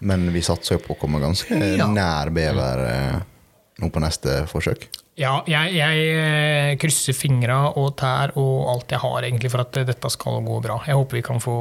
[0.00, 1.86] Men vi satser jo på å komme ganske Ja.
[1.86, 3.22] nær bever eh,
[3.82, 4.88] nå på neste forsøk.
[5.16, 9.76] ja, jeg, jeg eh, krysser fingra og tær og alt jeg har egentlig for at
[9.76, 10.80] eh, dette skal gå bra.
[10.86, 11.56] Jeg håper vi kan få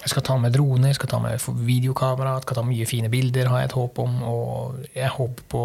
[0.00, 3.08] Jeg skal ta med drone, jeg skal ta med videokamera, jeg skal ta mye fine
[3.12, 4.22] bilder, har jeg et håp om.
[4.24, 5.64] Og jeg håper på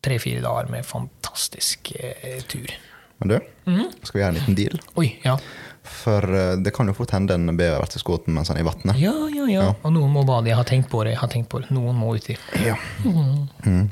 [0.00, 2.70] tre-fire dager med fantastisk eh, tur.
[3.18, 3.38] Men du,
[3.68, 3.90] Mhm.
[4.02, 4.78] skal vi gjøre en liten deal?
[4.96, 5.36] Oi, ja.
[5.82, 8.68] For eh, det kan jo fort hende en bever blir skoten mens han er i
[8.68, 8.96] vannet.
[9.00, 9.66] Ja, ja, ja.
[9.82, 10.48] Og noen må bade.
[10.48, 11.12] Jeg har tenkt på det.
[11.16, 11.70] jeg har tenkt på det.
[11.70, 12.36] Noen må uti.
[12.64, 12.76] Ja.
[13.04, 13.90] Mm.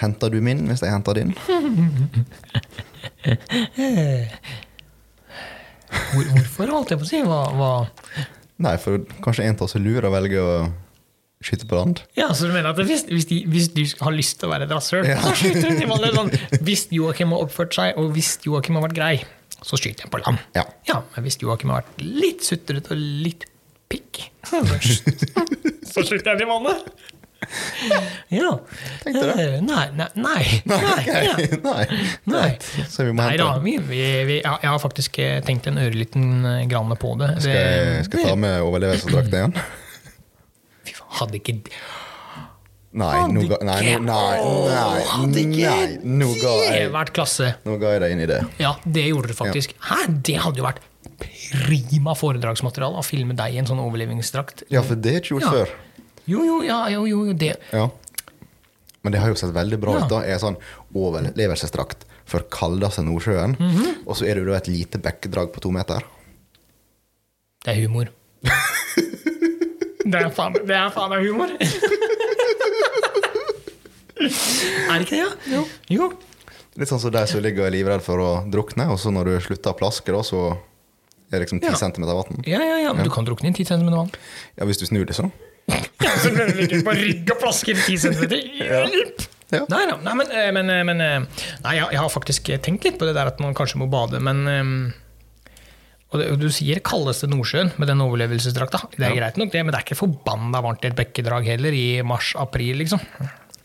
[0.00, 1.34] Henter du min hvis jeg henter din?
[5.90, 7.20] Hvor, hvorfor, holdt jeg på å si?
[7.26, 7.70] Hva, hva?
[8.62, 10.54] Nei, for kanskje en av oss er lur og velger å
[11.44, 12.02] skyte på land.
[12.18, 14.68] Ja, så du mener at hvis, hvis, de, hvis du har lyst til å være
[14.68, 15.18] et rasshøl, Ja.
[15.24, 16.32] så skyter du til vannet sånn.
[16.66, 19.14] Hvis Joakim har oppført seg, og hvis Joakim har vært grei,
[19.64, 20.40] så skyter jeg på land.
[20.56, 20.66] Ja.
[21.16, 23.48] Men hvis Joakim har vært litt sutrete og litt
[23.90, 24.60] pikk, så,
[25.92, 26.92] så skyter jeg til vannet.
[28.28, 28.50] Ja.
[29.02, 29.44] Tenkte det.
[29.44, 30.62] Eh, Nei, nei, nei.
[30.64, 31.48] nei.
[31.62, 31.86] Nei.
[32.34, 32.50] Nei.
[32.88, 36.44] Så vi må hente da, vi, vi, vi, jeg har faktisk eh, tenkt en ørliten
[36.46, 37.32] eh, grann på det.
[37.42, 39.56] Skal jeg, skal jeg ta med overlevelsesdrakten igjen?
[40.86, 41.58] Fy faen, hadde ikke
[42.90, 47.52] Nei, nå ga, nei, nei, nei, det vært klasse?
[47.62, 48.38] Nå ga jeg deg inn i det.
[48.58, 49.76] Ja, det gjorde du faktisk.
[49.86, 50.82] Hæ, det hadde jo vært
[51.68, 54.64] prima foredragsmateriale å filme deg i en sånn overlevingsdrakt.
[54.74, 55.76] Ja, for det er ikke gjort før.
[56.30, 57.88] Jo, jo, ja, jo, jo, det Ja.
[59.02, 60.08] Men det har jo sett veldig bra ut.
[60.12, 60.56] da er sånn
[60.94, 64.02] overlevelsesdrakt for kaldeste Nordsjøen, Mhm.
[64.06, 66.02] og så er det jo da et lite bekkedrag på to meter.
[67.64, 68.08] Det er humor.
[70.04, 71.48] det er faen, det er faen meg humor!
[74.20, 75.30] er det ikke det, ja?
[75.56, 75.62] Jo.
[75.90, 76.10] jo.
[76.78, 79.72] Litt sånn som de som ligger livredd for å drukne, og så når du slutter
[79.74, 80.42] å plaske, da, så
[81.30, 81.76] er det liksom 10 Ja.
[81.80, 82.42] cm vann.
[82.46, 84.10] Ja, ja, ja, men du kan drukne i 10 cm vann.
[84.58, 85.32] Ja, hvis du snur det sånn.
[86.00, 88.24] Ja, så blir du ligge på rygg og 10 cm.
[88.60, 89.28] Hjelp!
[89.50, 89.64] Ja.
[89.66, 89.96] Nei da.
[90.04, 93.16] Nei, men, eh, men, eh, men eh, Nei, jeg, har faktisk tenkt litt på det
[93.16, 94.44] der at man kanskje må bade, men
[96.10, 98.84] og, det, du sier kaldeste Nordsjøen med den overlevelsesdrakta.
[98.96, 101.74] Det er greit nok, det, men det er ikke forbanna varmt i et bekkedrag heller,
[101.74, 103.02] i mars-april, liksom.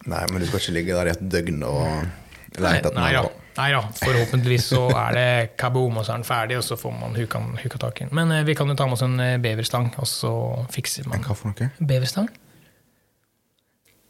[0.06, 3.34] Nei, men du skal ikke ligge der i et døgn og leite etter noe.
[3.58, 3.82] Nei da.
[4.02, 5.28] Forhåpentligvis så er det
[5.62, 8.14] kaboom, og så er den ferdig, og så får man huka, huka tak i den.
[8.16, 10.32] Men eh, vi kan jo ta med oss en eh, beverstang, og så
[10.74, 11.70] fikser man Hva for noe?
[11.80, 12.28] Beverstang?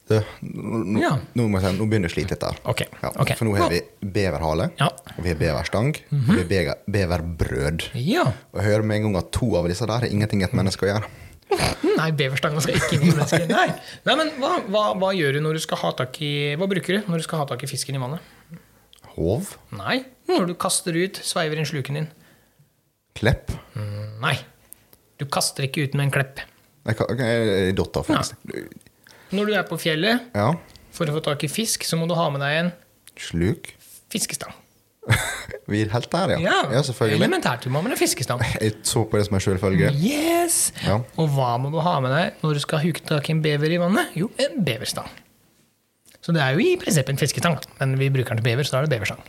[0.06, 1.16] Du, nå, nå- Ja.
[1.34, 2.58] nå, må jeg si, nå begynner jeg å slite litt der.
[2.70, 2.82] Ok.
[3.02, 3.36] Ja, okay.
[3.40, 4.92] For nå har vi beverhale, Ja.
[5.18, 7.88] Og vi har beverstang, og vi har bever, beverbrød.
[7.98, 8.28] Ja.
[8.54, 10.86] Og jeg hører med en gang at to av disse der har ingenting et menneske
[10.86, 11.10] å gjøre.
[11.98, 13.50] Nei, beverstanga skal ikke inn i mennesket.
[13.50, 13.68] Nei,
[14.06, 16.98] Nei men hva, hva, hva gjør du når du skal ha tak i Hva bruker
[17.00, 18.20] du når du skal ha tak i fisken i vannet?
[19.16, 22.08] Hov, Nei, når du kaster ut, sveiver inn sluken din.
[23.16, 23.54] klepp
[24.22, 24.36] Nei.
[25.20, 26.42] Du kaster ikke ut med en klepp.
[26.86, 28.36] Jeg kan- jeg er dotter, faktisk.
[29.32, 30.54] Når du er på fjellet Ja.
[30.92, 32.72] for å få tak i fisk, så må du ha med deg en
[33.18, 33.74] Sluk.
[34.10, 34.54] fiskestang.
[35.68, 36.38] Vi er helt der, ja.
[36.40, 37.20] Ja, Ja, selvfølgelig.
[37.74, 38.40] ha med en fiskestang.
[38.62, 39.92] Jeg så på det som en selvfølge.
[39.96, 40.72] Yes!
[40.84, 41.00] Ja.
[41.18, 43.72] Og hva må du ha med deg når du skal huke tak i en bever
[43.72, 44.08] i vannet?
[44.16, 45.08] Jo, en beverstang.
[46.26, 48.74] Så det er jo i prinsippet en fiskestang, men vi bruker den til bever, så
[48.74, 49.20] da er det beverstang.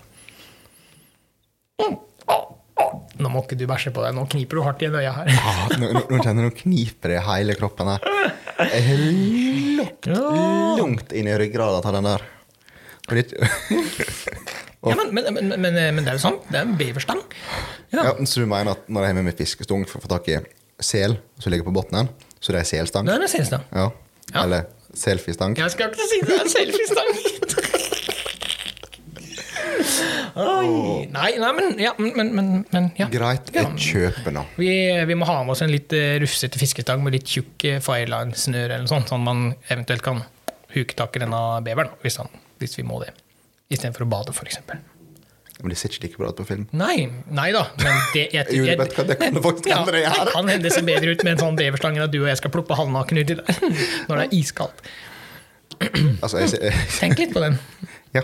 [1.82, 1.98] Mm.
[2.32, 2.46] Oh,
[2.80, 2.94] oh.
[3.20, 5.28] Nå må ikke du bæsje på deg, nå kniper du hardt i øya her.
[5.34, 8.08] ja, Nå, nå, nå kjenner du kniper i hele kroppen her.
[8.56, 9.02] Jeg er
[9.76, 10.08] langt,
[10.80, 12.24] langt inn i ryggrada av den der.
[14.86, 17.20] Ja, men, men, men, men, det er jo sånn, det er en beverstang.
[17.90, 18.04] Ja.
[18.06, 20.28] ja, så du mener at når jeg har med meg fiskestang for å få tak
[20.30, 20.38] i
[20.84, 23.08] sel som ligger på bunnen, så det er selstang?
[23.08, 23.64] Det er en selstang.
[23.74, 23.88] Ja.
[24.30, 24.44] Ja.
[24.44, 24.68] Eller
[24.98, 25.56] selfiestang?
[25.58, 27.10] Jeg skal ikke si det er selfiestang.
[30.36, 31.06] Oi.
[31.12, 33.06] Nei, nei, men, ja, men, men, men ja.
[33.12, 34.42] Greit, jeg kjøper nå.
[34.60, 34.70] Vi,
[35.08, 38.76] vi må ha med oss en litt eh, rufsete fiskestang med litt tjukk eh, fireline-snøre,
[38.76, 40.20] eller noe sånn man eventuelt kan
[40.74, 42.28] huke tak i denne beveren, hvis, han,
[42.60, 43.14] hvis vi må det.
[43.72, 44.60] Istedenfor å bade, f.eks.
[45.62, 46.66] Men det ser ikke like bra ut på film.
[46.76, 47.62] Nei, nei da.
[47.80, 50.30] Men det, jeg, Jo, vet du det kan faktisk hende det gjør.
[50.34, 52.40] kan hende det ser bedre ut med en sånn beverstang enn at du og jeg
[52.42, 53.62] skal ploppe halvnaken uti der
[54.08, 54.84] når det er iskaldt.
[56.24, 57.58] Altså, jeg, Tenk litt på den.
[58.16, 58.22] ja.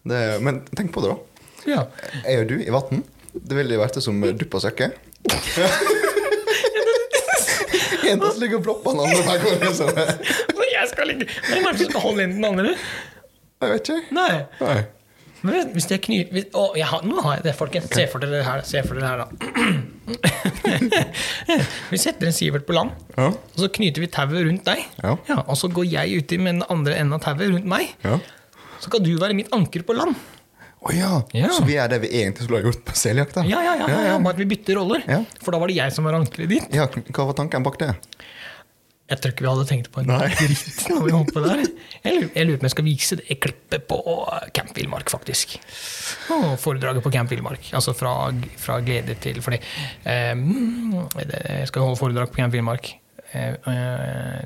[0.00, 1.44] Det, men tenk på det, da.
[1.68, 1.80] Ja.
[2.24, 3.02] Jeg og du i vann,
[3.36, 4.92] det ville jo vært det som dupp og søkke.
[8.10, 9.74] En som ligger og plopper den andre hver gang.
[9.76, 9.86] så
[10.80, 12.72] jeg skal ligge er skal holde inn den andre?
[13.60, 14.14] Jeg vet ikke.
[14.16, 14.32] Nei.
[14.62, 14.78] Nei.
[15.42, 17.88] Men hvis- jeg knyter hvis, å, jeg har, Nå har jeg det, folkens.
[17.96, 19.26] Se for dere det her, se for dere det her da.
[21.92, 23.28] vi setter en sivert på land, Ja.
[23.30, 24.84] og så knyter vi tauet rundt deg.
[25.02, 25.14] Ja.
[25.46, 27.94] og så går jeg uti med den andre enden av tauet rundt meg.
[28.04, 28.18] Ja.
[28.80, 30.14] Så kan du være mitt anker på land.
[30.80, 31.22] Å ja.
[31.36, 31.48] Ja.
[31.52, 33.42] Så vi er det vi egentlig skulle ha gjort på seljakta?
[33.44, 35.02] Ja, ja, ja, ja, ja, Bare at vi bytter roller.
[35.06, 35.18] Ja.
[35.44, 36.70] For da var det jeg som var ankeret ditt.
[36.72, 37.90] Ja, Hva var tanken bak det?
[39.10, 41.64] Jeg tror ikke vi hadde tenkt på en dritt når vi holdt på der.
[42.04, 43.98] Jeg lurer, jeg lurer på om jeg skal vise det klippet på
[44.54, 45.56] Camp Villmark, faktisk.
[46.36, 47.72] Og foredraget på Camp Villmark.
[47.74, 48.14] Altså fra,
[48.60, 49.58] fra glede til Fordi
[50.06, 50.32] eh,
[51.58, 52.92] jeg skal holde foredrag på Camp Villmark.
[53.34, 54.40] Eh, eh,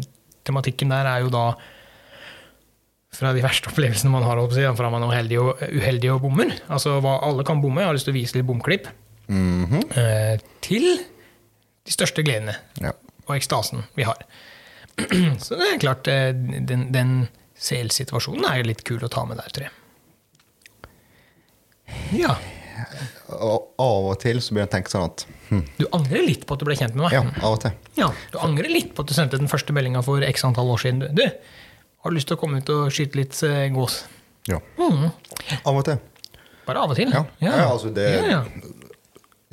[0.48, 1.44] tematikken der er jo da
[3.14, 4.40] fra de verste opplevelsene man har,
[4.74, 6.56] fra man er uheldig og, uheldig og bommer.
[6.72, 7.84] Altså hva alle kan bomme.
[7.84, 8.88] Jeg har lyst til å vise litt bomklipp.
[9.28, 9.84] Mhm.
[9.96, 10.84] eh, til
[11.84, 12.90] de største gledene Ja.
[13.28, 14.20] og ekstasen vi har.
[15.44, 17.14] Så det er klart, eh, den, den
[17.58, 19.74] selsituasjonen er litt kul å ta med der, tror jeg.
[22.16, 22.36] Ja.
[23.34, 26.42] Og av og til så begynner jeg å tenke sånn at hm, Du angrer litt
[26.48, 27.14] på at du ble kjent med meg.
[27.14, 27.74] Ja, av og til.
[27.98, 30.82] Ja, Du angrer litt på at du sendte den første meldinga for x antall år
[30.82, 31.04] siden.
[31.16, 34.02] Du, har du lyst til å komme ut og skyte litt eh, gås?
[34.50, 34.58] Ja.
[34.80, 35.06] Mm.
[35.62, 36.00] Av og til.
[36.66, 37.12] Bare av og til.
[37.14, 37.22] Ja.
[37.44, 38.42] Ja, altså det- ja, ja.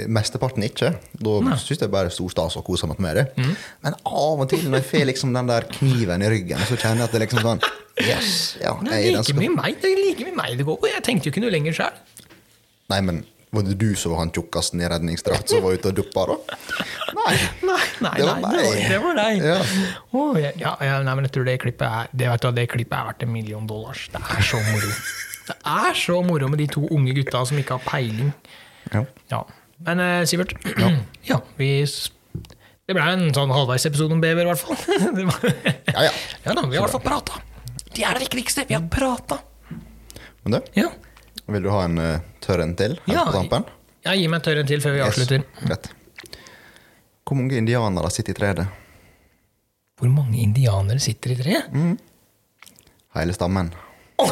[0.09, 0.93] Mesteparten ikke.
[1.21, 3.25] Da syns jeg bare er stor stas og koser meg med det.
[3.37, 3.51] Mm.
[3.85, 7.03] Men av og til, når jeg får liksom den der kniven i ryggen, så kjenner
[7.03, 7.63] jeg at det er liksom sånn
[8.01, 8.31] Yes!
[8.61, 10.89] Ja, Det er like mye meg det er like mye meg det går på.
[10.89, 11.99] Jeg tenkte jo ikke noe lenger sjøl.
[12.91, 13.21] Nei, men
[13.51, 16.57] var det du som var han tjukkasen i redningsdrakt som var ute og duppa, da?
[17.17, 17.33] Nei.
[17.67, 18.85] Nei, nei, Det var nei, det var, meg.
[18.93, 19.41] det var deg.
[19.43, 19.57] Ja.
[20.15, 22.95] Oh, ja, ja, nei, men jeg tror det klippet er det, vet du, det klippet
[22.97, 24.05] er verdt en million dollars.
[24.13, 24.93] Det er så moro.
[25.51, 28.29] Det er så moro med de to unge gutta som ikke har peiling.
[28.93, 29.01] Ja.
[29.33, 29.39] Ja.
[29.85, 30.53] Men eh, Sivert,
[31.27, 31.37] ja.
[31.59, 31.69] vi
[32.87, 34.77] Det ble en sånn halvveisepisode om bever, i hvert fall.
[35.17, 35.39] Det var,
[35.93, 36.11] Ja, ja.
[36.45, 37.39] ja da, vi har i hvert fall prata.
[37.91, 38.65] Det er det viktigste.
[38.69, 39.39] Vi har prata.
[40.43, 40.89] Men du, Ja.
[41.51, 43.25] vil du ha en uh, tørr en til Ja.
[44.05, 45.43] ja, gi meg en tørr en til før vi avslutter.
[45.69, 45.91] Rett.
[47.27, 48.63] Hvor mange indianere sitter i treet?
[50.01, 51.65] Hvor mange indianere sitter i treet?
[53.15, 53.69] Hele stammen.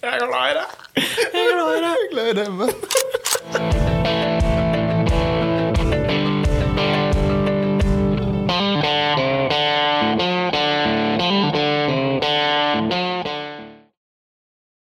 [0.00, 0.59] Jeg er glad i.
[1.00, 1.96] Jeg er glad i deg.
[1.96, 3.99] Jeg gleder meg.